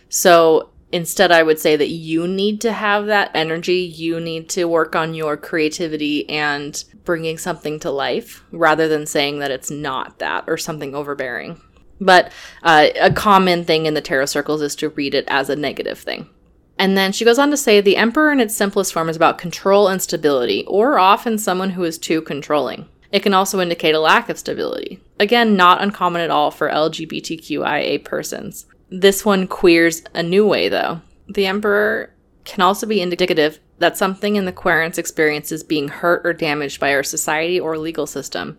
So 0.10 0.72
Instead, 0.92 1.32
I 1.32 1.44
would 1.44 1.60
say 1.60 1.75
that 1.75 1.89
you 1.89 2.27
need 2.27 2.62
to 2.62 2.72
have 2.72 3.08
that 3.08 3.32
energy. 3.34 3.80
You 3.80 4.20
need 4.20 4.50
to 4.50 4.65
work 4.65 4.96
on 4.96 5.13
your 5.13 5.36
creativity 5.36 6.30
and 6.30 6.84
bringing 7.04 7.38
something 7.38 7.80
to 7.82 7.92
life 7.92 8.44
rather 8.51 8.88
than 8.88 9.06
saying 9.06 9.39
that 9.39 9.51
it's 9.51 9.72
not 9.72 10.20
that 10.20 10.46
or 10.48 10.58
something 10.58 10.96
overbearing. 10.96 11.60
But 12.00 12.32
uh, 12.63 12.88
a 13.00 13.12
common 13.12 13.63
thing 13.63 13.86
in 13.86 13.94
the 13.94 14.01
tarot 14.01 14.27
circles 14.27 14.62
is 14.62 14.75
to 14.77 14.89
read 14.89 15.13
it 15.13 15.25
as 15.27 15.50
a 15.50 15.56
negative 15.56 16.00
thing. 16.00 16.30
And 16.77 16.98
then 16.98 17.13
she 17.13 17.25
goes 17.25 17.39
on 17.39 17.51
to 17.51 17.58
say 17.58 17.80
the 17.80 17.98
emperor 17.98 18.32
in 18.32 18.39
its 18.39 18.56
simplest 18.56 18.94
form 18.94 19.08
is 19.08 19.15
about 19.15 19.38
control 19.38 19.88
and 19.88 20.01
stability, 20.01 20.65
or 20.68 21.00
often 21.00 21.38
someone 21.38 21.72
who 21.72 21.84
is 21.84 21.98
too 21.98 22.22
controlling. 22.22 22.88
It 23.12 23.24
can 23.24 23.34
also 23.34 23.62
indicate 23.62 23.96
a 23.96 24.00
lack 24.00 24.27
of 24.27 24.38
stability. 24.38 25.01
Again, 25.20 25.56
not 25.56 25.82
uncommon 25.82 26.22
at 26.22 26.32
all 26.32 26.51
for 26.51 26.70
LGBTQIA 26.70 28.04
persons. 28.04 28.65
This 28.89 29.25
one 29.25 29.48
queers 29.48 30.04
a 30.13 30.24
new 30.24 30.48
way, 30.48 30.70
though. 30.70 31.01
The 31.27 31.48
Emperor 31.48 32.13
can 32.44 32.62
also 32.62 32.86
be 32.86 33.01
indicative 33.01 33.60
that 33.80 33.98
something 33.98 34.36
in 34.36 34.46
the 34.46 34.51
querent's 34.51 34.98
experience 34.98 35.51
is 35.51 35.63
being 35.63 35.88
hurt 35.88 36.25
or 36.25 36.34
damaged 36.34 36.80
by 36.80 36.94
our 36.94 37.04
society 37.04 37.60
or 37.60 37.77
legal 37.77 38.08
system. 38.08 38.58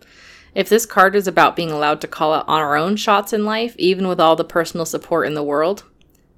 If 0.53 0.69
this 0.69 0.85
card 0.85 1.15
is 1.15 1.27
about 1.27 1.55
being 1.55 1.71
allowed 1.71 2.01
to 2.01 2.07
call 2.07 2.33
out 2.33 2.47
on 2.47 2.59
our 2.59 2.75
own 2.75 2.95
shots 2.95 3.33
in 3.33 3.45
life, 3.45 3.75
even 3.77 4.07
with 4.07 4.19
all 4.19 4.35
the 4.35 4.43
personal 4.43 4.85
support 4.85 5.27
in 5.27 5.33
the 5.33 5.43
world, 5.43 5.83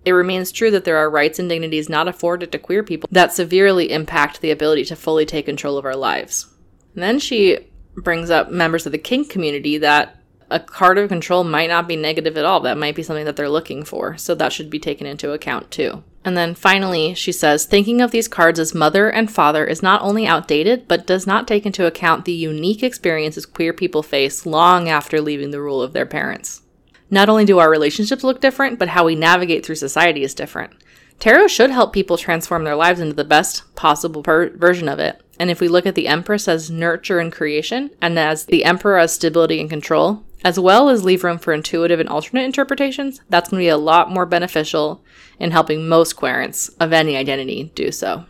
it 0.05 0.11
remains 0.11 0.51
true 0.51 0.71
that 0.71 0.85
there 0.85 0.97
are 0.97 1.09
rights 1.09 1.39
and 1.39 1.49
dignities 1.49 1.89
not 1.89 2.07
afforded 2.07 2.51
to 2.51 2.59
queer 2.59 2.83
people 2.83 3.09
that 3.11 3.33
severely 3.33 3.91
impact 3.91 4.41
the 4.41 4.51
ability 4.51 4.85
to 4.85 4.95
fully 4.95 5.25
take 5.25 5.45
control 5.45 5.77
of 5.77 5.85
our 5.85 5.95
lives. 5.95 6.47
And 6.93 7.03
then 7.03 7.19
she 7.19 7.59
brings 7.95 8.29
up 8.29 8.49
members 8.49 8.85
of 8.85 8.91
the 8.91 8.97
kink 8.97 9.29
community 9.29 9.77
that 9.79 10.18
a 10.51 10.59
card 10.59 10.97
of 10.97 11.09
control 11.09 11.43
might 11.43 11.69
not 11.69 11.87
be 11.87 11.95
negative 11.95 12.37
at 12.37 12.45
all. 12.45 12.59
That 12.61 12.77
might 12.77 12.95
be 12.95 13.03
something 13.03 13.25
that 13.25 13.35
they're 13.35 13.49
looking 13.49 13.83
for. 13.83 14.17
So 14.17 14.35
that 14.35 14.51
should 14.51 14.69
be 14.69 14.79
taken 14.79 15.05
into 15.05 15.31
account 15.31 15.71
too. 15.71 16.03
And 16.25 16.35
then 16.35 16.53
finally, 16.53 17.13
she 17.13 17.31
says, 17.31 17.65
thinking 17.65 18.01
of 18.01 18.11
these 18.11 18.27
cards 18.27 18.59
as 18.59 18.75
mother 18.75 19.09
and 19.09 19.31
father 19.31 19.65
is 19.65 19.81
not 19.81 20.01
only 20.01 20.27
outdated, 20.27 20.87
but 20.87 21.07
does 21.07 21.25
not 21.25 21.47
take 21.47 21.65
into 21.65 21.85
account 21.85 22.25
the 22.25 22.33
unique 22.33 22.83
experiences 22.83 23.45
queer 23.45 23.73
people 23.73 24.03
face 24.03 24.45
long 24.45 24.89
after 24.89 25.21
leaving 25.21 25.51
the 25.51 25.61
rule 25.61 25.81
of 25.81 25.93
their 25.93 26.05
parents. 26.05 26.61
Not 27.09 27.29
only 27.29 27.45
do 27.45 27.59
our 27.59 27.69
relationships 27.69 28.23
look 28.23 28.41
different, 28.41 28.77
but 28.77 28.89
how 28.89 29.05
we 29.05 29.15
navigate 29.15 29.65
through 29.65 29.75
society 29.75 30.23
is 30.23 30.35
different. 30.35 30.73
Tarot 31.19 31.47
should 31.47 31.71
help 31.71 31.91
people 31.91 32.17
transform 32.17 32.63
their 32.63 32.75
lives 32.75 32.99
into 32.99 33.15
the 33.15 33.23
best 33.23 33.75
possible 33.75 34.23
per- 34.23 34.55
version 34.55 34.87
of 34.87 34.99
it. 34.99 35.21
And 35.39 35.49
if 35.49 35.59
we 35.59 35.67
look 35.67 35.85
at 35.85 35.95
the 35.95 36.07
Empress 36.07 36.47
as 36.47 36.69
nurture 36.69 37.19
and 37.19 37.31
creation, 37.31 37.91
and 38.01 38.19
as 38.19 38.45
the 38.45 38.63
Emperor 38.63 38.97
as 38.97 39.13
stability 39.13 39.59
and 39.59 39.69
control, 39.69 40.23
as 40.43 40.59
well 40.59 40.89
as 40.89 41.03
leave 41.03 41.23
room 41.23 41.37
for 41.37 41.53
intuitive 41.53 41.99
and 41.99 42.09
alternate 42.09 42.43
interpretations, 42.43 43.21
that's 43.29 43.49
going 43.49 43.59
to 43.59 43.65
be 43.65 43.69
a 43.69 43.77
lot 43.77 44.09
more 44.09 44.25
beneficial 44.25 45.03
in 45.39 45.51
helping 45.51 45.87
most 45.87 46.15
querents 46.15 46.69
of 46.79 46.93
any 46.93 47.17
identity 47.17 47.71
do 47.75 47.91
so. 47.91 48.25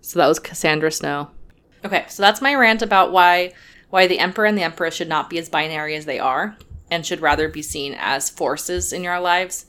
So 0.00 0.18
that 0.18 0.28
was 0.28 0.38
Cassandra 0.38 0.92
Snow. 0.92 1.30
Okay, 1.84 2.04
so 2.08 2.22
that's 2.22 2.42
my 2.42 2.54
rant 2.54 2.82
about 2.82 3.12
why 3.12 3.52
why 3.90 4.06
the 4.06 4.18
emperor 4.18 4.46
and 4.46 4.58
the 4.58 4.62
empress 4.62 4.94
should 4.94 5.08
not 5.08 5.30
be 5.30 5.38
as 5.38 5.48
binary 5.48 5.94
as 5.94 6.06
they 6.06 6.18
are 6.18 6.56
and 6.90 7.06
should 7.06 7.20
rather 7.20 7.48
be 7.48 7.62
seen 7.62 7.94
as 7.98 8.30
forces 8.30 8.92
in 8.92 9.04
your 9.04 9.20
lives 9.20 9.66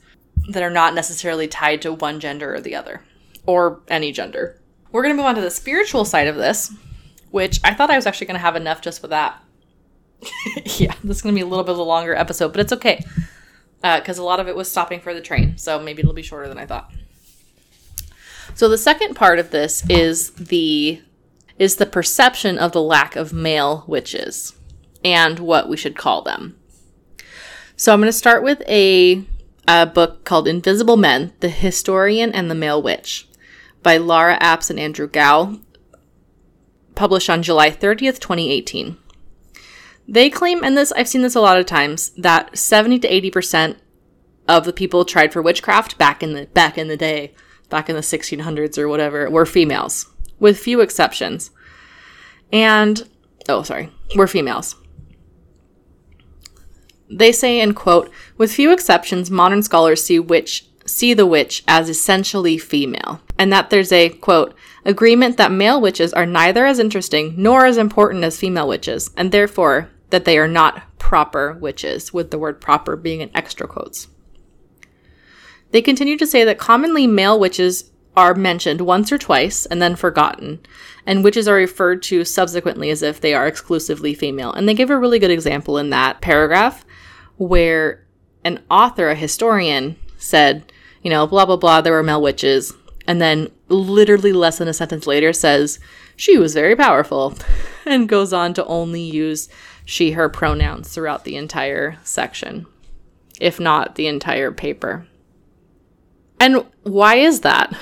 that 0.50 0.62
are 0.62 0.70
not 0.70 0.94
necessarily 0.94 1.46
tied 1.46 1.80
to 1.82 1.92
one 1.92 2.18
gender 2.18 2.54
or 2.54 2.60
the 2.60 2.74
other 2.74 3.02
or 3.46 3.80
any 3.88 4.10
gender. 4.12 4.60
We're 4.90 5.02
going 5.02 5.14
to 5.14 5.16
move 5.16 5.26
on 5.26 5.34
to 5.36 5.40
the 5.40 5.50
spiritual 5.50 6.04
side 6.04 6.26
of 6.26 6.36
this, 6.36 6.74
which 7.30 7.60
I 7.62 7.74
thought 7.74 7.90
I 7.90 7.96
was 7.96 8.06
actually 8.06 8.26
going 8.26 8.36
to 8.36 8.42
have 8.42 8.56
enough 8.56 8.80
just 8.80 9.02
with 9.02 9.10
that 9.10 9.40
yeah, 10.78 10.94
this 11.04 11.16
is 11.16 11.22
going 11.22 11.34
to 11.34 11.38
be 11.38 11.42
a 11.42 11.46
little 11.46 11.64
bit 11.64 11.72
of 11.72 11.78
a 11.78 11.82
longer 11.82 12.14
episode, 12.14 12.52
but 12.52 12.60
it's 12.60 12.72
okay. 12.72 13.04
Because 13.80 14.18
uh, 14.18 14.22
a 14.22 14.24
lot 14.24 14.40
of 14.40 14.48
it 14.48 14.56
was 14.56 14.70
stopping 14.70 15.00
for 15.00 15.14
the 15.14 15.20
train. 15.20 15.56
So 15.56 15.78
maybe 15.80 16.00
it'll 16.00 16.12
be 16.12 16.22
shorter 16.22 16.48
than 16.48 16.58
I 16.58 16.66
thought. 16.66 16.92
So 18.54 18.68
the 18.68 18.78
second 18.78 19.14
part 19.14 19.38
of 19.38 19.50
this 19.50 19.88
is 19.88 20.30
the 20.30 21.00
is 21.58 21.76
the 21.76 21.86
perception 21.86 22.58
of 22.58 22.72
the 22.72 22.82
lack 22.82 23.16
of 23.16 23.32
male 23.32 23.84
witches 23.86 24.54
and 25.04 25.40
what 25.40 25.68
we 25.68 25.76
should 25.76 25.96
call 25.96 26.22
them. 26.22 26.56
So 27.76 27.92
I'm 27.92 28.00
going 28.00 28.08
to 28.08 28.12
start 28.12 28.42
with 28.42 28.62
a, 28.68 29.24
a 29.66 29.86
book 29.86 30.24
called 30.24 30.48
Invisible 30.48 30.96
Men: 30.96 31.32
The 31.40 31.48
Historian 31.48 32.32
and 32.32 32.50
the 32.50 32.54
Male 32.54 32.82
Witch 32.82 33.28
by 33.82 33.96
Laura 33.96 34.38
Apps 34.40 34.70
and 34.70 34.78
Andrew 34.78 35.08
Gow, 35.08 35.58
published 36.94 37.30
on 37.30 37.44
July 37.44 37.70
30th, 37.70 38.18
2018. 38.18 38.96
They 40.10 40.30
claim, 40.30 40.64
and 40.64 40.76
this 40.76 40.90
I've 40.92 41.06
seen 41.06 41.20
this 41.20 41.34
a 41.34 41.40
lot 41.40 41.58
of 41.58 41.66
times, 41.66 42.10
that 42.16 42.56
70 42.56 43.00
to 43.00 43.08
80% 43.08 43.76
of 44.48 44.64
the 44.64 44.72
people 44.72 45.04
tried 45.04 45.34
for 45.34 45.42
witchcraft 45.42 45.98
back 45.98 46.22
in 46.22 46.32
the 46.32 46.46
back 46.46 46.78
in 46.78 46.88
the 46.88 46.96
day, 46.96 47.34
back 47.68 47.90
in 47.90 47.94
the 47.94 48.00
1600s 48.00 48.78
or 48.78 48.88
whatever, 48.88 49.28
were 49.28 49.44
females, 49.44 50.06
with 50.40 50.58
few 50.58 50.80
exceptions. 50.80 51.50
And 52.50 53.06
oh, 53.50 53.62
sorry, 53.62 53.90
were 54.16 54.26
females. 54.26 54.76
They 57.10 57.30
say 57.30 57.60
in 57.60 57.74
quote, 57.74 58.10
with 58.38 58.52
few 58.52 58.72
exceptions, 58.72 59.30
modern 59.30 59.62
scholars 59.62 60.02
see 60.02 60.18
witch 60.18 60.64
see 60.86 61.12
the 61.12 61.26
witch 61.26 61.62
as 61.68 61.90
essentially 61.90 62.56
female, 62.56 63.20
and 63.38 63.52
that 63.52 63.68
there's 63.68 63.92
a 63.92 64.08
quote, 64.08 64.54
agreement 64.86 65.36
that 65.36 65.52
male 65.52 65.78
witches 65.78 66.14
are 66.14 66.24
neither 66.24 66.64
as 66.64 66.78
interesting 66.78 67.34
nor 67.36 67.66
as 67.66 67.76
important 67.76 68.24
as 68.24 68.38
female 68.38 68.66
witches, 68.66 69.10
and 69.14 69.30
therefore 69.30 69.90
that 70.10 70.24
they 70.24 70.38
are 70.38 70.48
not 70.48 70.82
proper 70.98 71.54
witches, 71.60 72.12
with 72.12 72.30
the 72.30 72.38
word 72.38 72.60
proper 72.60 72.96
being 72.96 73.20
in 73.20 73.30
extra 73.34 73.66
quotes. 73.66 74.08
They 75.70 75.82
continue 75.82 76.16
to 76.16 76.26
say 76.26 76.44
that 76.44 76.58
commonly 76.58 77.06
male 77.06 77.38
witches 77.38 77.90
are 78.16 78.34
mentioned 78.34 78.80
once 78.80 79.12
or 79.12 79.18
twice 79.18 79.66
and 79.66 79.80
then 79.80 79.94
forgotten, 79.94 80.60
and 81.06 81.22
witches 81.22 81.46
are 81.46 81.54
referred 81.54 82.02
to 82.02 82.24
subsequently 82.24 82.90
as 82.90 83.02
if 83.02 83.20
they 83.20 83.34
are 83.34 83.46
exclusively 83.46 84.14
female. 84.14 84.52
And 84.52 84.68
they 84.68 84.74
give 84.74 84.90
a 84.90 84.98
really 84.98 85.18
good 85.18 85.30
example 85.30 85.78
in 85.78 85.90
that 85.90 86.20
paragraph 86.20 86.84
where 87.36 88.04
an 88.44 88.62
author, 88.70 89.08
a 89.08 89.14
historian, 89.14 89.96
said, 90.16 90.72
you 91.02 91.10
know, 91.10 91.26
blah, 91.26 91.46
blah, 91.46 91.56
blah, 91.56 91.80
there 91.80 91.92
were 91.92 92.02
male 92.02 92.20
witches. 92.20 92.74
And 93.06 93.20
then 93.20 93.50
literally 93.68 94.32
less 94.32 94.58
than 94.58 94.68
a 94.68 94.74
sentence 94.74 95.06
later 95.06 95.32
says, 95.32 95.78
she 96.16 96.36
was 96.36 96.54
very 96.54 96.74
powerful, 96.74 97.34
and 97.86 98.08
goes 98.08 98.32
on 98.32 98.52
to 98.54 98.66
only 98.66 99.00
use 99.00 99.48
she, 99.88 100.10
her 100.10 100.28
pronouns 100.28 100.86
throughout 100.90 101.24
the 101.24 101.34
entire 101.34 101.96
section, 102.04 102.66
if 103.40 103.58
not 103.58 103.94
the 103.94 104.06
entire 104.06 104.52
paper. 104.52 105.06
And 106.38 106.66
why 106.82 107.14
is 107.14 107.40
that? 107.40 107.72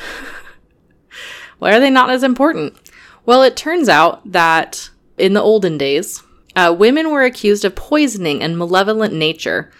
why 1.58 1.74
are 1.74 1.80
they 1.80 1.90
not 1.90 2.10
as 2.10 2.22
important? 2.22 2.76
Well, 3.24 3.42
it 3.42 3.56
turns 3.56 3.88
out 3.88 4.30
that 4.30 4.88
in 5.18 5.32
the 5.32 5.42
olden 5.42 5.78
days, 5.78 6.22
uh, 6.54 6.72
women 6.78 7.10
were 7.10 7.24
accused 7.24 7.64
of 7.64 7.74
poisoning 7.74 8.40
and 8.40 8.56
malevolent 8.56 9.12
nature, 9.12 9.72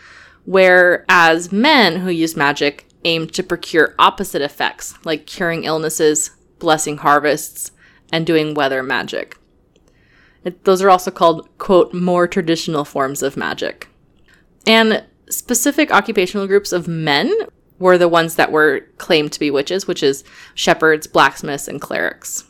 whereas 0.44 1.52
men 1.52 2.00
who 2.00 2.10
used 2.10 2.36
magic 2.36 2.88
aimed 3.04 3.34
to 3.34 3.44
procure 3.44 3.94
opposite 4.00 4.42
effects, 4.42 4.94
like 5.04 5.26
curing 5.26 5.62
illnesses, 5.62 6.32
blessing 6.58 6.96
harvests, 6.96 7.70
and 8.10 8.26
doing 8.26 8.52
weather 8.52 8.82
magic. 8.82 9.38
Those 10.64 10.82
are 10.82 10.90
also 10.90 11.10
called, 11.10 11.48
quote, 11.58 11.92
more 11.92 12.26
traditional 12.26 12.84
forms 12.84 13.22
of 13.22 13.36
magic. 13.36 13.88
And 14.66 15.04
specific 15.28 15.90
occupational 15.90 16.46
groups 16.46 16.72
of 16.72 16.88
men 16.88 17.32
were 17.78 17.98
the 17.98 18.08
ones 18.08 18.36
that 18.36 18.52
were 18.52 18.86
claimed 18.98 19.32
to 19.32 19.40
be 19.40 19.50
witches, 19.50 19.86
which 19.86 20.02
is 20.02 20.24
shepherds, 20.54 21.06
blacksmiths, 21.06 21.68
and 21.68 21.80
clerics. 21.80 22.44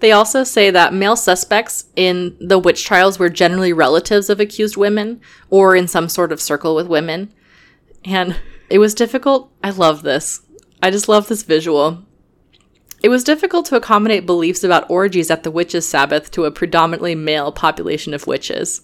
They 0.00 0.12
also 0.12 0.44
say 0.44 0.70
that 0.70 0.94
male 0.94 1.16
suspects 1.16 1.86
in 1.94 2.36
the 2.40 2.58
witch 2.58 2.84
trials 2.84 3.18
were 3.18 3.28
generally 3.28 3.72
relatives 3.72 4.30
of 4.30 4.40
accused 4.40 4.76
women 4.76 5.20
or 5.50 5.76
in 5.76 5.88
some 5.88 6.08
sort 6.08 6.32
of 6.32 6.40
circle 6.40 6.74
with 6.74 6.86
women. 6.86 7.32
And 8.04 8.36
it 8.70 8.78
was 8.78 8.94
difficult. 8.94 9.52
I 9.62 9.70
love 9.70 10.02
this. 10.02 10.40
I 10.82 10.90
just 10.90 11.08
love 11.08 11.28
this 11.28 11.42
visual. 11.42 12.04
It 13.02 13.08
was 13.08 13.24
difficult 13.24 13.66
to 13.66 13.76
accommodate 13.76 14.26
beliefs 14.26 14.62
about 14.62 14.90
orgies 14.90 15.30
at 15.30 15.42
the 15.42 15.50
witches' 15.50 15.88
Sabbath 15.88 16.30
to 16.32 16.44
a 16.44 16.50
predominantly 16.50 17.14
male 17.14 17.50
population 17.50 18.12
of 18.12 18.26
witches. 18.26 18.82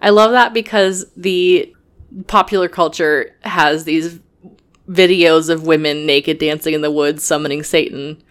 I 0.00 0.10
love 0.10 0.32
that 0.32 0.52
because 0.52 1.06
the 1.16 1.74
popular 2.26 2.68
culture 2.68 3.36
has 3.42 3.84
these 3.84 4.18
videos 4.88 5.48
of 5.48 5.66
women 5.66 6.06
naked 6.06 6.38
dancing 6.38 6.74
in 6.74 6.80
the 6.80 6.90
woods 6.90 7.22
summoning 7.22 7.62
Satan 7.62 8.22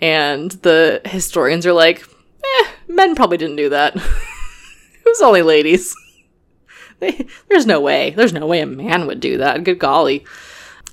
and 0.00 0.50
the 0.50 1.00
historians 1.04 1.66
are 1.66 1.72
like, 1.72 2.06
eh, 2.44 2.66
men 2.88 3.14
probably 3.14 3.38
didn't 3.38 3.56
do 3.56 3.70
that. 3.70 3.96
it 3.96 5.04
was 5.04 5.22
only 5.22 5.42
ladies. 5.42 5.94
There's 7.48 7.66
no 7.66 7.80
way. 7.80 8.10
There's 8.10 8.32
no 8.32 8.46
way 8.46 8.60
a 8.60 8.66
man 8.66 9.06
would 9.06 9.20
do 9.20 9.38
that. 9.38 9.64
Good 9.64 9.78
golly. 9.78 10.24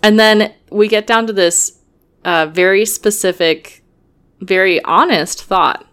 And 0.02 0.20
then 0.20 0.54
we 0.70 0.88
get 0.88 1.08
down 1.08 1.28
to 1.28 1.34
this 1.34 1.80
uh, 2.26 2.48
very 2.48 2.86
specific, 2.86 3.84
very 4.40 4.84
honest 4.84 5.44
thought. 5.44 5.86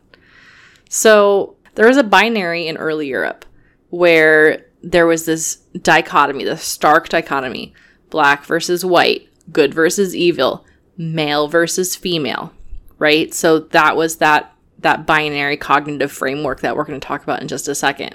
So 0.88 1.56
there 1.74 1.86
was 1.86 1.96
a 1.96 2.04
binary 2.04 2.66
in 2.66 2.76
early 2.76 3.08
Europe 3.08 3.44
where 3.90 4.66
there 4.82 5.06
was 5.06 5.26
this 5.26 5.56
dichotomy, 5.82 6.44
the 6.44 6.56
stark 6.56 7.08
dichotomy 7.08 7.74
black 8.08 8.44
versus 8.44 8.84
white, 8.84 9.28
good 9.52 9.72
versus 9.72 10.16
evil, 10.16 10.64
male 10.96 11.48
versus 11.48 11.94
female 11.94 12.52
right? 13.00 13.34
So 13.34 13.58
that 13.58 13.96
was 13.96 14.18
that 14.18 14.54
that 14.78 15.04
binary 15.06 15.56
cognitive 15.56 16.12
framework 16.12 16.60
that 16.60 16.76
we're 16.76 16.84
going 16.84 17.00
to 17.00 17.06
talk 17.06 17.24
about 17.24 17.42
in 17.42 17.48
just 17.48 17.66
a 17.66 17.74
second. 17.74 18.14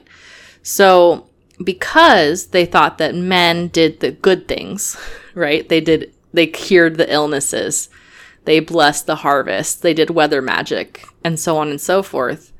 So 0.63 1.28
because 1.63 2.47
they 2.47 2.65
thought 2.65 2.97
that 2.97 3.13
men 3.13 3.67
did 3.67 3.99
the 3.99 4.12
good 4.12 4.47
things, 4.47 4.95
right? 5.36 5.67
They 5.67 5.82
did 5.82 6.13
they 6.34 6.47
cured 6.47 6.95
the 6.95 7.12
illnesses. 7.12 7.89
They 8.45 8.60
blessed 8.60 9.08
the 9.08 9.17
harvest. 9.17 9.81
They 9.81 9.93
did 9.93 10.10
weather 10.10 10.41
magic 10.41 11.03
and 11.23 11.39
so 11.39 11.58
on 11.58 11.69
and 11.69 11.81
so 11.81 12.01
forth. 12.01 12.53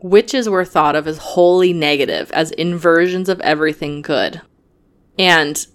Witches 0.00 0.48
were 0.48 0.64
thought 0.64 0.94
of 0.94 1.06
as 1.08 1.18
wholly 1.18 1.72
negative, 1.72 2.30
as 2.32 2.52
inversions 2.52 3.28
of 3.28 3.40
everything 3.40 4.00
good. 4.00 4.40
And 5.18 5.66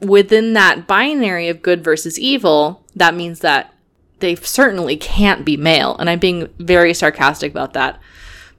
within 0.00 0.52
that 0.54 0.86
binary 0.86 1.48
of 1.48 1.62
good 1.62 1.82
versus 1.82 2.18
evil, 2.18 2.84
that 2.96 3.14
means 3.14 3.40
that 3.40 3.72
they 4.18 4.34
certainly 4.34 4.96
can't 4.96 5.44
be 5.44 5.56
male. 5.56 5.96
And 5.96 6.10
I'm 6.10 6.18
being 6.18 6.48
very 6.58 6.92
sarcastic 6.92 7.52
about 7.52 7.72
that. 7.74 8.00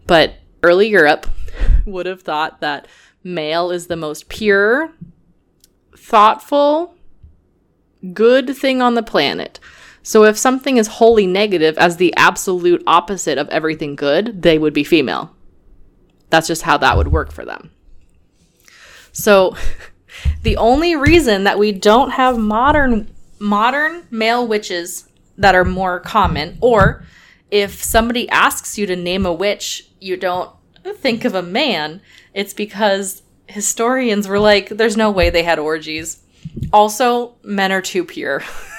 But 0.06 0.36
early 0.63 0.88
Europe 0.88 1.28
would 1.86 2.06
have 2.06 2.22
thought 2.22 2.62
that 2.62 2.88
male 3.24 3.72
is 3.72 3.88
the 3.88 3.98
most 3.98 4.30
pure, 4.30 4.93
thoughtful, 5.98 6.96
good 8.13 8.56
thing 8.56 8.82
on 8.82 8.96
the 8.96 9.04
planet. 9.04 9.60
So 10.08 10.24
if 10.24 10.38
something 10.38 10.78
is 10.78 10.88
wholly 10.88 11.28
negative 11.28 11.78
as 11.78 11.98
the 11.98 12.15
absolute 12.15 12.82
opposite 12.88 13.38
of 13.38 13.50
everything 13.50 13.98
good, 13.98 14.41
they 14.41 14.58
would 14.58 14.74
be 14.74 14.86
female. 14.86 15.36
That's 16.30 16.48
just 16.48 16.62
how 16.62 16.78
that 16.78 16.96
would 16.96 17.10
work 17.10 17.30
for 17.34 17.43
them. 17.43 17.72
So 19.12 19.58
the 20.43 20.56
only 20.56 20.96
reason 20.96 21.43
that 21.43 21.60
we 21.60 21.74
don't 21.74 22.12
have 22.12 22.38
modern 22.38 23.13
modern 23.38 24.08
male 24.10 24.48
witches 24.48 25.10
that 25.38 25.56
are 25.56 25.65
more 25.65 26.00
common. 26.00 26.58
Or 26.62 27.04
if 27.52 27.84
somebody 27.84 28.30
asks 28.30 28.78
you 28.78 28.86
to 28.86 28.96
name 28.96 29.26
a 29.26 29.34
witch, 29.34 29.89
you 30.00 30.15
don't 30.15 30.50
think 30.96 31.26
of 31.26 31.36
a 31.36 31.43
man. 31.43 32.00
It's 32.34 32.54
because 32.54 33.24
historians 33.48 34.26
were 34.26 34.39
like, 34.39 34.70
there's 34.70 34.96
no 34.96 35.12
way 35.12 35.30
they 35.30 35.43
had 35.43 35.60
orgies. 35.60 36.24
Also, 36.72 37.36
men 37.43 37.74
are 37.74 37.82
too 37.82 38.06
pure. 38.06 38.41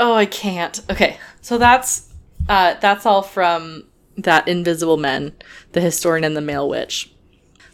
oh, 0.00 0.14
I 0.14 0.26
can't. 0.26 0.80
Okay, 0.90 1.18
so 1.40 1.58
that's 1.58 2.12
uh, 2.48 2.74
that's 2.80 3.06
all 3.06 3.22
from 3.22 3.84
that 4.16 4.48
Invisible 4.48 4.96
Men, 4.96 5.34
the 5.72 5.80
historian 5.80 6.24
and 6.24 6.36
the 6.36 6.40
male 6.40 6.68
witch. 6.68 7.12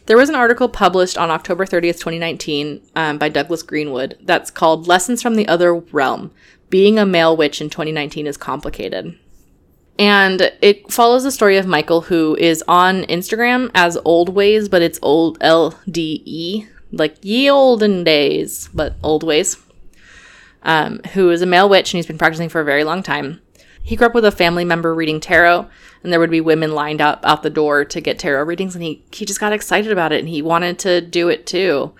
There 0.07 0.17
was 0.17 0.29
an 0.29 0.35
article 0.35 0.69
published 0.69 1.17
on 1.17 1.31
October 1.31 1.65
30th, 1.65 2.01
2019, 2.01 2.83
um, 2.97 3.19
by 3.19 3.29
Douglas 3.29 3.63
Greenwood 3.63 4.19
that's 4.23 4.51
called 4.51 4.89
Lessons 4.89 5.23
from 5.23 5.37
the 5.37 5.47
Other 5.47 5.75
Realm 5.75 6.33
being 6.73 6.99
a 6.99 7.05
male 7.05 7.37
witch 7.37 7.61
in 7.61 7.69
2019 7.69 8.27
is 8.27 8.39
complicated. 8.39 9.17
And 9.99 10.51
it 10.63 10.91
follows 10.91 11.23
the 11.23 11.31
story 11.31 11.59
of 11.59 11.67
Michael, 11.67 12.01
who 12.01 12.35
is 12.41 12.65
on 12.67 13.03
Instagram 13.03 13.71
as 13.75 13.99
Old 14.07 14.31
Ways, 14.31 14.71
but 14.71 14.81
it's 14.81 14.99
old 15.03 15.37
L 15.43 15.79
D 15.89 16.23
E, 16.25 16.67
like 16.91 17.17
ye 17.21 17.51
olden 17.51 18.05
days, 18.05 18.71
but 18.73 18.97
old 19.03 19.23
ways. 19.23 19.62
Um, 20.65 21.01
who 21.15 21.31
is 21.31 21.43
a 21.43 21.47
male 21.47 21.69
witch 21.69 21.93
and 21.93 21.99
he's 21.99 22.07
been 22.07 22.19
practicing 22.19 22.49
for 22.49 22.61
a 22.61 22.65
very 22.65 22.85
long 22.85 23.03
time. 23.03 23.41
He 23.83 23.97
grew 23.97 24.07
up 24.07 24.15
with 24.15 24.25
a 24.25 24.31
family 24.31 24.65
member 24.65 24.95
reading 24.95 25.19
tarot, 25.19 25.69
and 26.03 26.13
there 26.13 26.21
would 26.21 26.31
be 26.31 26.41
women 26.41 26.73
lined 26.73 27.01
up 27.01 27.21
out 27.25 27.43
the 27.43 27.51
door 27.51 27.85
to 27.85 28.01
get 28.01 28.19
tarot 28.19 28.45
readings, 28.45 28.77
and 28.77 28.85
he 28.85 29.05
he 29.11 29.25
just 29.25 29.41
got 29.41 29.53
excited 29.53 29.91
about 29.91 30.13
it 30.13 30.21
and 30.21 30.29
he 30.29 30.41
wanted 30.41 30.79
to 30.81 31.01
do 31.01 31.29
it 31.29 31.47
too. 31.47 31.93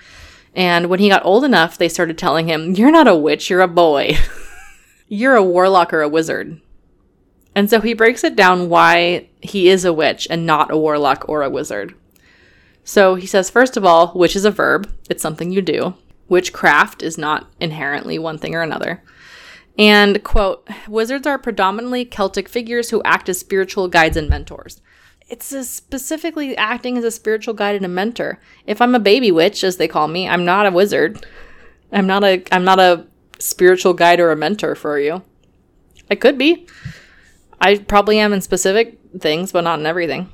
And 0.55 0.89
when 0.89 1.01
he 1.01 1.09
got 1.09 1.25
old 1.25 1.43
enough, 1.43 1.77
they 1.77 1.89
started 1.89 2.17
telling 2.17 2.47
him, 2.47 2.75
"You're 2.75 2.93
not 2.93 3.09
a 3.09 3.17
witch, 3.17 3.51
you're 3.51 3.61
a 3.61 3.69
boy." 3.69 4.17
you're 5.13 5.37
a 5.37 5.45
warlock 5.45 5.93
or 5.93 6.01
a 6.01 6.09
wizard. 6.09 6.59
And 7.55 7.69
so 7.69 7.83
he 7.83 7.93
breaks 7.93 8.25
it 8.25 8.35
down 8.35 8.71
why 8.71 9.29
he 9.43 9.69
is 9.69 9.85
a 9.85 9.93
witch 9.93 10.27
and 10.31 10.47
not 10.47 10.73
a 10.73 10.77
warlock 10.79 11.29
or 11.29 11.43
a 11.43 11.51
wizard. 11.51 11.95
So 12.83 13.17
he 13.17 13.27
says, 13.27 13.51
first 13.51 13.77
of 13.77 13.85
all, 13.85 14.13
witch 14.15 14.35
is 14.35 14.47
a 14.47 14.51
verb, 14.51 14.91
it's 15.11 15.23
something 15.23 15.53
you 15.53 15.61
do. 15.61 15.95
Witchcraft 16.33 17.03
is 17.03 17.19
not 17.19 17.51
inherently 17.61 18.19
one 18.19 18.39
thing 18.39 18.55
or 18.55 18.63
another. 18.63 19.03
And, 19.79 20.25
quote, 20.25 20.67
wizards 20.89 21.27
are 21.27 21.39
predominantly 21.39 22.07
Celtic 22.07 22.49
figures 22.49 22.89
who 22.89 23.03
act 23.03 23.29
as 23.29 23.39
spiritual 23.39 23.87
guides 23.87 24.17
and 24.17 24.31
mentors. 24.31 24.81
It's 25.29 25.55
specifically 25.69 26.57
acting 26.57 26.97
as 26.97 27.05
a 27.05 27.11
spiritual 27.11 27.53
guide 27.53 27.77
and 27.77 27.85
a 27.85 27.89
mentor. 27.89 28.41
If 28.67 28.81
I'm 28.81 28.95
a 28.95 28.99
baby 28.99 29.31
witch, 29.31 29.63
as 29.63 29.77
they 29.77 29.87
call 29.87 30.09
me, 30.09 30.27
I'm 30.27 30.47
not 30.47 30.65
a 30.65 30.71
wizard. 30.71 31.27
I'm 31.93 32.07
not 32.07 32.25
a 32.25 32.43
I'm 32.51 32.65
not 32.65 32.81
a 32.81 33.07
spiritual 33.39 33.93
guide 33.93 34.19
or 34.19 34.31
a 34.31 34.37
mentor 34.37 34.75
for 34.75 34.99
you. 34.99 35.23
I 36.11 36.15
could 36.15 36.39
be. 36.39 36.67
I 37.61 37.77
probably 37.77 38.19
am 38.19 38.33
in 38.33 38.41
specific 38.41 38.99
things, 39.19 39.53
but 39.53 39.65
not 39.65 39.81
in 39.81 39.87
everything. 39.87 40.33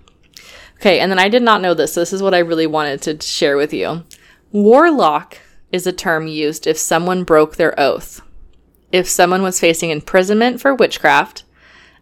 Okay, 0.77 1.01
and 1.01 1.11
then 1.11 1.19
I 1.19 1.29
did 1.29 1.43
not 1.43 1.61
know 1.61 1.75
this. 1.75 1.95
So 1.95 2.01
this 2.01 2.13
is 2.13 2.23
what 2.23 2.35
I 2.35 2.39
really 2.39 2.69
wanted 2.69 3.03
to 3.03 3.27
share 3.27 3.57
with 3.57 3.73
you. 3.73 4.05
Warlock 4.53 5.39
is 5.73 5.87
a 5.87 5.93
term 5.93 6.27
used 6.27 6.67
if 6.67 6.79
someone 6.79 7.25
broke 7.25 7.57
their 7.57 7.79
oath. 7.79 8.21
If 8.91 9.09
someone 9.09 9.43
was 9.43 9.61
facing 9.61 9.91
imprisonment 9.91 10.61
for 10.61 10.75
witchcraft 10.75 11.45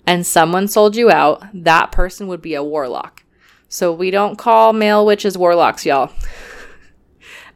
and 0.06 0.26
someone 0.26 0.68
sold 0.68 0.94
you 0.94 1.10
out, 1.10 1.44
that 1.52 1.90
person 1.90 2.28
would 2.28 2.40
be 2.40 2.54
a 2.54 2.62
warlock. 2.62 3.24
So 3.68 3.92
we 3.92 4.10
don't 4.10 4.38
call 4.38 4.72
male 4.72 5.04
witches 5.04 5.36
warlocks, 5.36 5.84
y'all. 5.84 6.12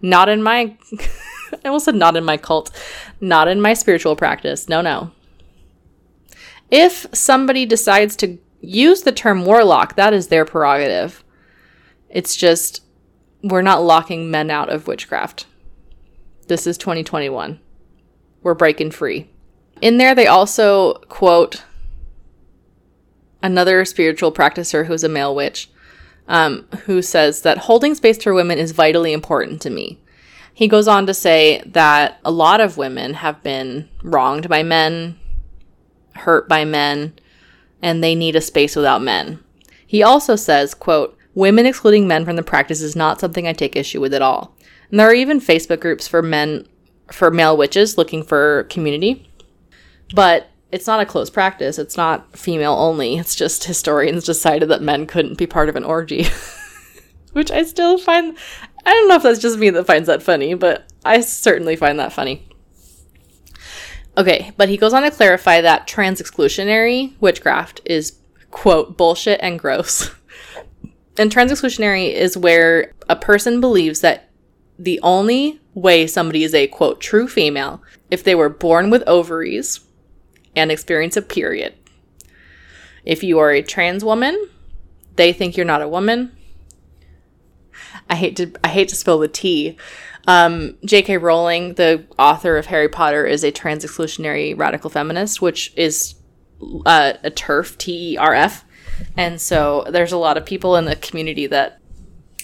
not 0.03 0.29
in 0.29 0.43
my 0.43 0.77
I 1.65 1.69
almost 1.69 1.85
said 1.85 1.95
not 1.95 2.17
in 2.17 2.25
my 2.25 2.37
cult, 2.37 2.71
not 3.21 3.49
in 3.49 3.61
my 3.61 3.75
spiritual 3.75 4.17
practice. 4.17 4.69
No, 4.69 4.81
no. 4.81 5.11
If 6.71 7.07
somebody 7.13 7.67
decides 7.67 8.17
to 8.17 8.39
use 8.61 9.03
the 9.03 9.13
term 9.13 9.45
warlock, 9.45 9.97
that 9.97 10.13
is 10.13 10.29
their 10.29 10.45
prerogative. 10.45 11.25
It's 12.09 12.37
just, 12.37 12.83
we're 13.43 13.63
not 13.63 13.83
locking 13.83 14.31
men 14.31 14.51
out 14.51 14.69
of 14.69 14.87
witchcraft. 14.87 15.47
This 16.51 16.67
is 16.67 16.77
2021. 16.79 17.61
We're 18.43 18.55
breaking 18.55 18.91
free. 18.91 19.31
In 19.81 19.99
there, 19.99 20.17
they 20.17 20.27
also 20.27 20.95
quote 20.95 21.63
another 23.41 23.85
spiritual 23.85 24.33
practicer 24.33 24.87
who's 24.87 25.05
a 25.05 25.09
male 25.09 25.33
witch, 25.33 25.71
um, 26.27 26.67
who 26.87 27.03
says 27.03 27.43
that 27.43 27.59
holding 27.59 27.95
space 27.95 28.21
for 28.21 28.35
women 28.35 28.59
is 28.59 28.73
vitally 28.73 29.13
important 29.13 29.63
to 29.63 29.71
me. 29.71 30.01
He 30.53 30.67
goes 30.67 30.89
on 30.89 31.07
to 31.07 31.15
say 31.15 31.63
that 31.67 32.19
a 32.25 32.33
lot 32.33 32.61
of 32.61 32.77
women 32.77 33.15
have 33.15 33.45
been 33.45 33.89
wronged 34.03 34.49
by 34.49 34.65
men, 34.65 35.21
hurt 36.17 36.49
by 36.49 36.65
men, 36.65 37.13
and 37.81 38.03
they 38.03 38.17
need 38.17 38.35
a 38.35 38.41
space 38.41 38.75
without 38.75 39.03
men. 39.03 39.39
He 39.87 40.03
also 40.03 40.35
says, 40.35 40.75
quote, 40.75 41.17
women 41.33 41.65
excluding 41.65 42.09
men 42.09 42.25
from 42.25 42.35
the 42.35 42.43
practice 42.43 42.83
is 42.83 42.97
not 42.97 43.21
something 43.21 43.47
I 43.47 43.53
take 43.53 43.77
issue 43.77 44.01
with 44.01 44.13
at 44.13 44.21
all. 44.21 44.57
And 44.91 44.99
there 44.99 45.09
are 45.09 45.15
even 45.15 45.41
Facebook 45.41 45.81
groups 45.81 46.09
for 46.09 46.23
men, 46.23 46.67
for 47.13 47.31
male 47.31 47.57
witches 47.57 47.97
looking 47.97 48.23
for 48.23 48.65
community. 48.65 49.31
But 50.15 50.49
it's 50.73 50.87
not 50.87 51.01
a 51.01 51.07
closed 51.07 51.33
practice. 51.33 51.79
It's 51.79 51.97
not 51.97 52.37
female 52.37 52.75
only. 52.75 53.17
It's 53.17 53.35
just 53.35 53.65
historians 53.65 54.25
decided 54.25 54.69
that 54.69 54.83
men 54.83 55.07
couldn't 55.07 55.39
be 55.39 55.47
part 55.47 55.69
of 55.69 55.77
an 55.77 55.85
orgy. 55.85 56.27
Which 57.33 57.51
I 57.51 57.63
still 57.63 57.97
find 57.97 58.37
I 58.85 58.93
don't 58.93 59.09
know 59.09 59.17
if 59.17 59.23
that's 59.23 59.39
just 59.39 59.59
me 59.59 59.71
that 59.71 59.87
finds 59.87 60.09
that 60.09 60.23
funny, 60.23 60.55
but 60.55 60.91
I 61.05 61.21
certainly 61.21 61.77
find 61.77 61.99
that 62.01 62.13
funny. 62.13 62.49
Okay, 64.17 64.53
but 64.57 64.69
he 64.69 64.77
goes 64.77 64.93
on 64.93 65.03
to 65.03 65.11
clarify 65.11 65.61
that 65.61 65.87
trans 65.87 66.21
exclusionary 66.21 67.15
witchcraft 67.21 67.81
is 67.85 68.19
quote, 68.51 68.97
bullshit 68.97 69.41
and 69.43 69.59
gross. 69.59 70.11
And 71.19 71.31
trans-exclusionary 71.31 72.15
is 72.15 72.35
where 72.39 72.95
a 73.11 73.17
person 73.17 73.61
believes 73.61 74.01
that 74.01 74.30
the 74.81 74.99
only 75.03 75.61
way 75.75 76.07
somebody 76.07 76.43
is 76.43 76.55
a 76.55 76.67
quote 76.67 77.01
true 77.01 77.29
female 77.29 77.83
if 78.11 78.25
they 78.25 78.35
were 78.35 78.49
born 78.49 78.89
with 78.89 79.05
ovaries 79.07 79.81
and 80.57 80.73
experience 80.73 81.17
a 81.19 81.23
period. 81.23 81.75
If 83.05 83.23
you 83.23 83.39
are 83.39 83.51
a 83.51 83.63
trans 83.63 84.03
woman, 84.03 84.49
they 85.17 85.35
think 85.35 85.57
you're 85.57 85.67
not 85.67 85.83
a 85.83 85.89
woman. 85.89 86.33
I 88.09 88.17
hate 88.17 88.37
to 88.37 88.53
I 88.65 88.69
hate 88.69 88.89
to 88.89 88.97
spill 88.97 89.19
the 89.19 89.29
tea. 89.29 89.77
Um, 90.27 90.77
J.K. 90.85 91.19
Rowling, 91.19 91.75
the 91.75 92.05
author 92.19 92.57
of 92.57 92.67
Harry 92.67 92.89
Potter, 92.89 93.27
is 93.27 93.45
a 93.45 93.51
trans 93.51 93.85
exclusionary 93.85 94.59
radical 94.59 94.91
feminist, 94.91 95.43
which 95.43 95.73
is 95.77 96.15
uh, 96.87 97.15
a 97.23 97.31
TERF, 97.31 97.77
T 97.77 98.13
E 98.13 98.17
R 98.17 98.35
F. 98.35 98.65
And 99.17 99.41
so 99.41 99.85
there's 99.91 100.13
a 100.13 100.19
lot 100.19 100.37
of 100.37 100.47
people 100.47 100.77
in 100.77 100.85
the 100.87 100.97
community 100.97 101.47
that 101.47 101.81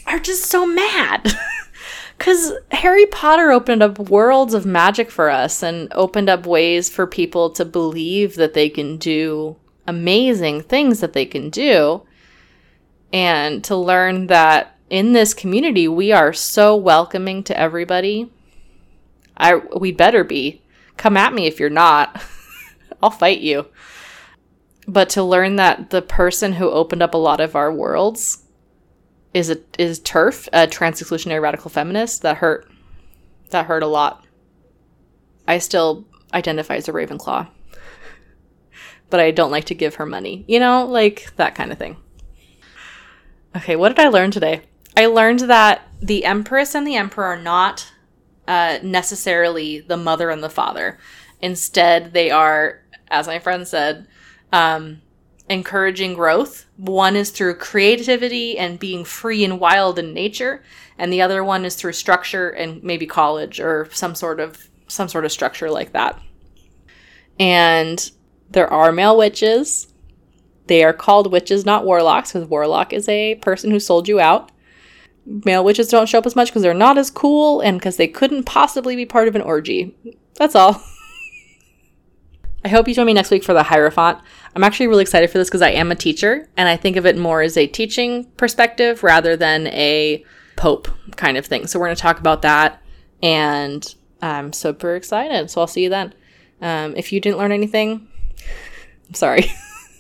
are 0.07 0.19
just 0.19 0.45
so 0.45 0.67
mad. 0.67 1.35
Because 2.17 2.53
Harry 2.73 3.07
Potter 3.07 3.53
opened 3.53 3.83
up 3.83 3.99
worlds 3.99 4.55
of 4.55 4.67
magic 4.67 5.11
for 5.11 5.31
us 5.31 5.63
and 5.63 5.93
opened 5.93 6.29
up 6.29 6.47
ways 6.47 6.89
for 6.89 7.07
people 7.07 7.51
to 7.51 7.65
believe 7.65 8.37
that 8.37 8.55
they 8.55 8.69
can 8.69 8.97
do 8.97 9.57
amazing 9.87 10.63
things 10.63 11.01
that 11.01 11.13
they 11.13 11.27
can 11.27 11.51
do. 11.51 12.03
And 13.13 13.63
to 13.65 13.77
learn 13.77 14.27
that 14.29 14.77
in 14.89 15.13
this 15.13 15.35
community, 15.35 15.89
we 15.89 16.13
are 16.13 16.33
so 16.33 16.75
welcoming 16.75 17.43
to 17.45 17.59
everybody. 17.59 18.33
I 19.37 19.57
we 19.57 19.93
better 19.93 20.25
be. 20.25 20.63
Come 20.97 21.17
at 21.17 21.35
me 21.35 21.47
if 21.47 21.61
you're 21.61 21.71
not. 21.71 22.23
I'll 23.03 23.11
fight 23.11 23.41
you 23.41 23.67
but 24.87 25.09
to 25.11 25.23
learn 25.23 25.57
that 25.57 25.91
the 25.91 26.03
person 26.03 26.55
who 26.55 26.71
opened 26.71 27.03
up 27.03 27.15
a 27.15 27.19
lot 27.19 27.41
of 27.41 27.57
our 27.57 27.73
worlds 27.73 28.45
is 29.35 29.51
a 29.51 29.59
is 29.79 30.01
TERF, 30.01 30.49
a 30.53 30.67
trans 30.67 31.01
exclusionary 31.01 31.41
radical 31.41 31.71
feminist, 31.71 32.23
that 32.23 32.39
hurt. 32.39 32.71
That 33.51 33.67
hurt 33.67 33.83
a 33.83 33.87
lot. 33.87 34.25
I 35.47 35.59
still 35.59 36.05
identify 36.35 36.77
as 36.77 36.89
a 36.89 36.93
Ravenclaw, 36.93 37.49
but 39.09 39.21
I 39.21 39.31
don't 39.31 39.53
like 39.53 39.67
to 39.67 39.75
give 39.75 39.97
her 39.97 40.07
money. 40.07 40.45
You 40.49 40.59
know, 40.59 40.85
like 40.85 41.35
that 41.37 41.55
kind 41.55 41.71
of 41.71 41.79
thing. 41.79 41.97
Okay, 43.57 43.77
what 43.77 43.95
did 43.95 44.05
I 44.05 44.09
learn 44.09 44.31
today? 44.33 44.63
I 44.97 45.07
learned 45.07 45.41
that 45.41 45.89
the 46.01 46.25
Empress 46.25 46.75
and 46.75 46.87
the 46.87 46.97
Emperor 46.97 47.27
are 47.27 47.41
not 47.41 47.93
uh, 48.49 48.79
necessarily 48.83 49.81
the 49.81 49.97
mother 49.97 50.31
and 50.31 50.43
the 50.43 50.51
father. 50.51 50.99
Instead, 51.41 52.13
they 52.13 52.31
are, 52.31 52.83
as 53.09 53.27
my 53.27 53.39
friend 53.39 53.67
said, 53.69 54.07
um, 54.53 55.03
encouraging 55.49 56.15
growth. 56.15 56.67
One 56.77 57.17
is 57.17 57.31
through 57.31 57.57
creativity 57.57 58.59
and 58.59 58.79
being 58.79 59.05
free 59.05 59.45
and 59.45 59.61
wild 59.61 59.99
in 59.99 60.13
nature, 60.13 60.63
and 60.99 61.13
the 61.13 61.23
other 61.23 61.45
one 61.45 61.65
is 61.65 61.77
through 61.77 61.93
structure 61.93 62.51
and 62.51 62.83
maybe 62.83 63.07
college 63.07 63.61
or 63.61 63.89
some 63.93 64.15
sort 64.15 64.41
of 64.41 64.69
some 64.89 65.09
sort 65.09 65.25
of 65.25 65.33
structure 65.33 65.71
like 65.71 65.93
that. 65.93 66.21
And 67.39 68.11
there 68.51 68.73
are 68.73 68.93
male 68.93 69.17
witches. 69.17 69.93
They 70.67 70.83
are 70.83 70.93
called 70.93 71.31
witches, 71.31 71.65
not 71.65 71.85
warlocks, 71.85 72.33
because 72.33 72.49
warlock 72.49 72.93
is 72.93 73.09
a 73.09 73.37
person 73.37 73.71
who 73.71 73.81
sold 73.81 74.09
you 74.09 74.21
out. 74.21 74.51
Male 75.25 75.65
witches 75.65 75.89
don't 75.89 76.09
show 76.09 76.19
up 76.19 76.27
as 76.27 76.37
much 76.37 76.49
because 76.49 76.63
they're 76.63 76.75
not 76.75 76.99
as 76.99 77.11
cool 77.11 77.61
and 77.61 77.79
because 77.79 77.97
they 77.97 78.09
couldn't 78.09 78.45
possibly 78.45 78.95
be 78.95 79.07
part 79.07 79.29
of 79.29 79.35
an 79.35 79.43
orgy. 79.43 79.97
That's 80.35 80.55
all. 80.55 80.83
I 82.67 82.69
hope 82.69 82.89
you 82.89 82.95
join 82.95 83.07
me 83.07 83.13
next 83.13 83.31
week 83.31 83.45
for 83.45 83.53
the 83.53 83.63
Hierophant. 83.63 84.19
I'm 84.57 84.65
actually 84.65 84.89
really 84.89 85.03
excited 85.03 85.31
for 85.31 85.39
this 85.39 85.49
because 85.49 85.63
I 85.63 85.71
am 85.71 85.93
a 85.93 85.95
teacher 85.95 86.49
and 86.57 86.69
I 86.69 86.77
think 86.77 86.97
of 86.97 87.07
it 87.07 87.17
more 87.17 87.41
as 87.41 87.57
a 87.57 87.69
teaching 87.69 88.25
perspective 88.37 89.05
rather 89.05 89.37
than 89.37 89.69
a 89.69 90.25
pope 90.57 90.89
kind 91.15 91.37
of 91.37 91.47
thing. 91.47 91.69
So 91.69 91.79
we're 91.79 91.87
going 91.87 91.95
to 91.95 92.03
talk 92.03 92.19
about 92.19 92.43
that 92.43 92.83
and 93.23 93.95
I'm 94.21 94.53
super 94.53 94.97
excited. 94.97 95.49
So 95.49 95.61
I'll 95.61 95.69
see 95.69 95.85
you 95.85 95.91
then. 95.91 96.13
Um, 96.61 96.97
if 96.97 97.13
you 97.13 97.21
didn't 97.21 97.39
learn 97.39 97.53
anything, 97.53 98.09
I'm 99.07 99.15
sorry. 99.15 99.45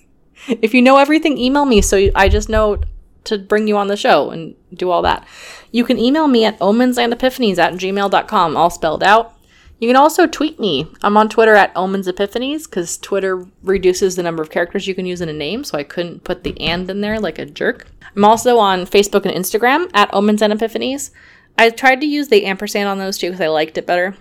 if 0.48 0.74
you 0.74 0.82
know 0.82 0.96
everything, 0.96 1.38
email 1.38 1.66
me 1.66 1.80
so 1.80 2.10
I 2.16 2.28
just 2.28 2.48
know 2.48 2.80
to 3.26 3.38
bring 3.38 3.68
you 3.68 3.76
on 3.76 3.86
the 3.86 3.96
show 3.96 4.30
and 4.30 4.56
do 4.74 4.90
all 4.90 5.02
that. 5.02 5.24
You 5.70 5.84
can 5.84 6.00
email 6.00 6.26
me 6.26 6.44
at 6.44 6.58
omensandepiphanies 6.58 7.58
at 7.58 7.74
gmail.com, 7.74 8.56
all 8.56 8.70
spelled 8.70 9.04
out. 9.04 9.35
You 9.78 9.88
can 9.88 9.96
also 9.96 10.26
tweet 10.26 10.58
me. 10.58 10.90
I'm 11.02 11.18
on 11.18 11.28
Twitter 11.28 11.54
at 11.54 11.76
Omens 11.76 12.08
Epiphanies 12.08 12.64
because 12.64 12.96
Twitter 12.96 13.46
reduces 13.62 14.16
the 14.16 14.22
number 14.22 14.42
of 14.42 14.48
characters 14.48 14.86
you 14.86 14.94
can 14.94 15.04
use 15.04 15.20
in 15.20 15.28
a 15.28 15.34
name, 15.34 15.64
so 15.64 15.76
I 15.76 15.82
couldn't 15.82 16.24
put 16.24 16.44
the 16.44 16.58
and 16.60 16.88
in 16.88 17.02
there 17.02 17.20
like 17.20 17.38
a 17.38 17.44
jerk. 17.44 17.86
I'm 18.16 18.24
also 18.24 18.56
on 18.56 18.86
Facebook 18.86 19.26
and 19.26 19.34
Instagram 19.34 19.90
at 19.92 20.12
Omens 20.14 20.40
and 20.40 20.52
Epiphanies. 20.52 21.10
I 21.58 21.68
tried 21.68 22.00
to 22.00 22.06
use 22.06 22.28
the 22.28 22.46
ampersand 22.46 22.88
on 22.88 22.98
those 22.98 23.18
too 23.18 23.28
because 23.28 23.42
I 23.42 23.48
liked 23.48 23.76
it 23.76 23.86
better, 23.86 24.16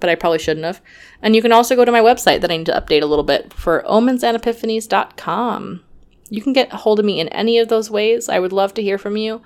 but 0.00 0.10
I 0.10 0.16
probably 0.16 0.40
shouldn't 0.40 0.66
have. 0.66 0.80
And 1.22 1.36
you 1.36 1.42
can 1.42 1.52
also 1.52 1.76
go 1.76 1.84
to 1.84 1.92
my 1.92 2.00
website 2.00 2.40
that 2.40 2.50
I 2.50 2.56
need 2.56 2.66
to 2.66 2.72
update 2.72 3.02
a 3.02 3.06
little 3.06 3.24
bit 3.24 3.52
for 3.52 3.84
omensandepiphanies.com. 3.88 5.84
You 6.30 6.42
can 6.42 6.52
get 6.52 6.72
a 6.72 6.76
hold 6.76 6.98
of 6.98 7.04
me 7.04 7.20
in 7.20 7.28
any 7.28 7.58
of 7.58 7.68
those 7.68 7.88
ways. 7.88 8.28
I 8.28 8.40
would 8.40 8.52
love 8.52 8.74
to 8.74 8.82
hear 8.82 8.98
from 8.98 9.16
you 9.16 9.42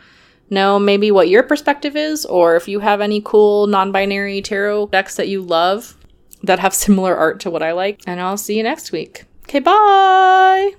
know 0.52 0.78
maybe 0.78 1.10
what 1.10 1.28
your 1.28 1.42
perspective 1.42 1.96
is, 1.96 2.24
or 2.24 2.56
if 2.56 2.68
you 2.68 2.80
have 2.80 3.00
any 3.00 3.20
cool 3.24 3.66
non 3.66 3.90
binary 3.90 4.42
tarot 4.42 4.88
decks 4.88 5.16
that 5.16 5.28
you 5.28 5.42
love 5.42 5.96
that 6.42 6.58
have 6.58 6.74
similar 6.84 7.16
art 7.16 7.40
to 7.40 7.50
what 7.50 7.62
I 7.62 7.72
like. 7.72 8.00
And 8.06 8.20
I'll 8.20 8.36
see 8.36 8.56
you 8.56 8.62
next 8.62 8.92
week. 8.92 9.24
Okay, 9.44 9.60
bye! 9.60 10.74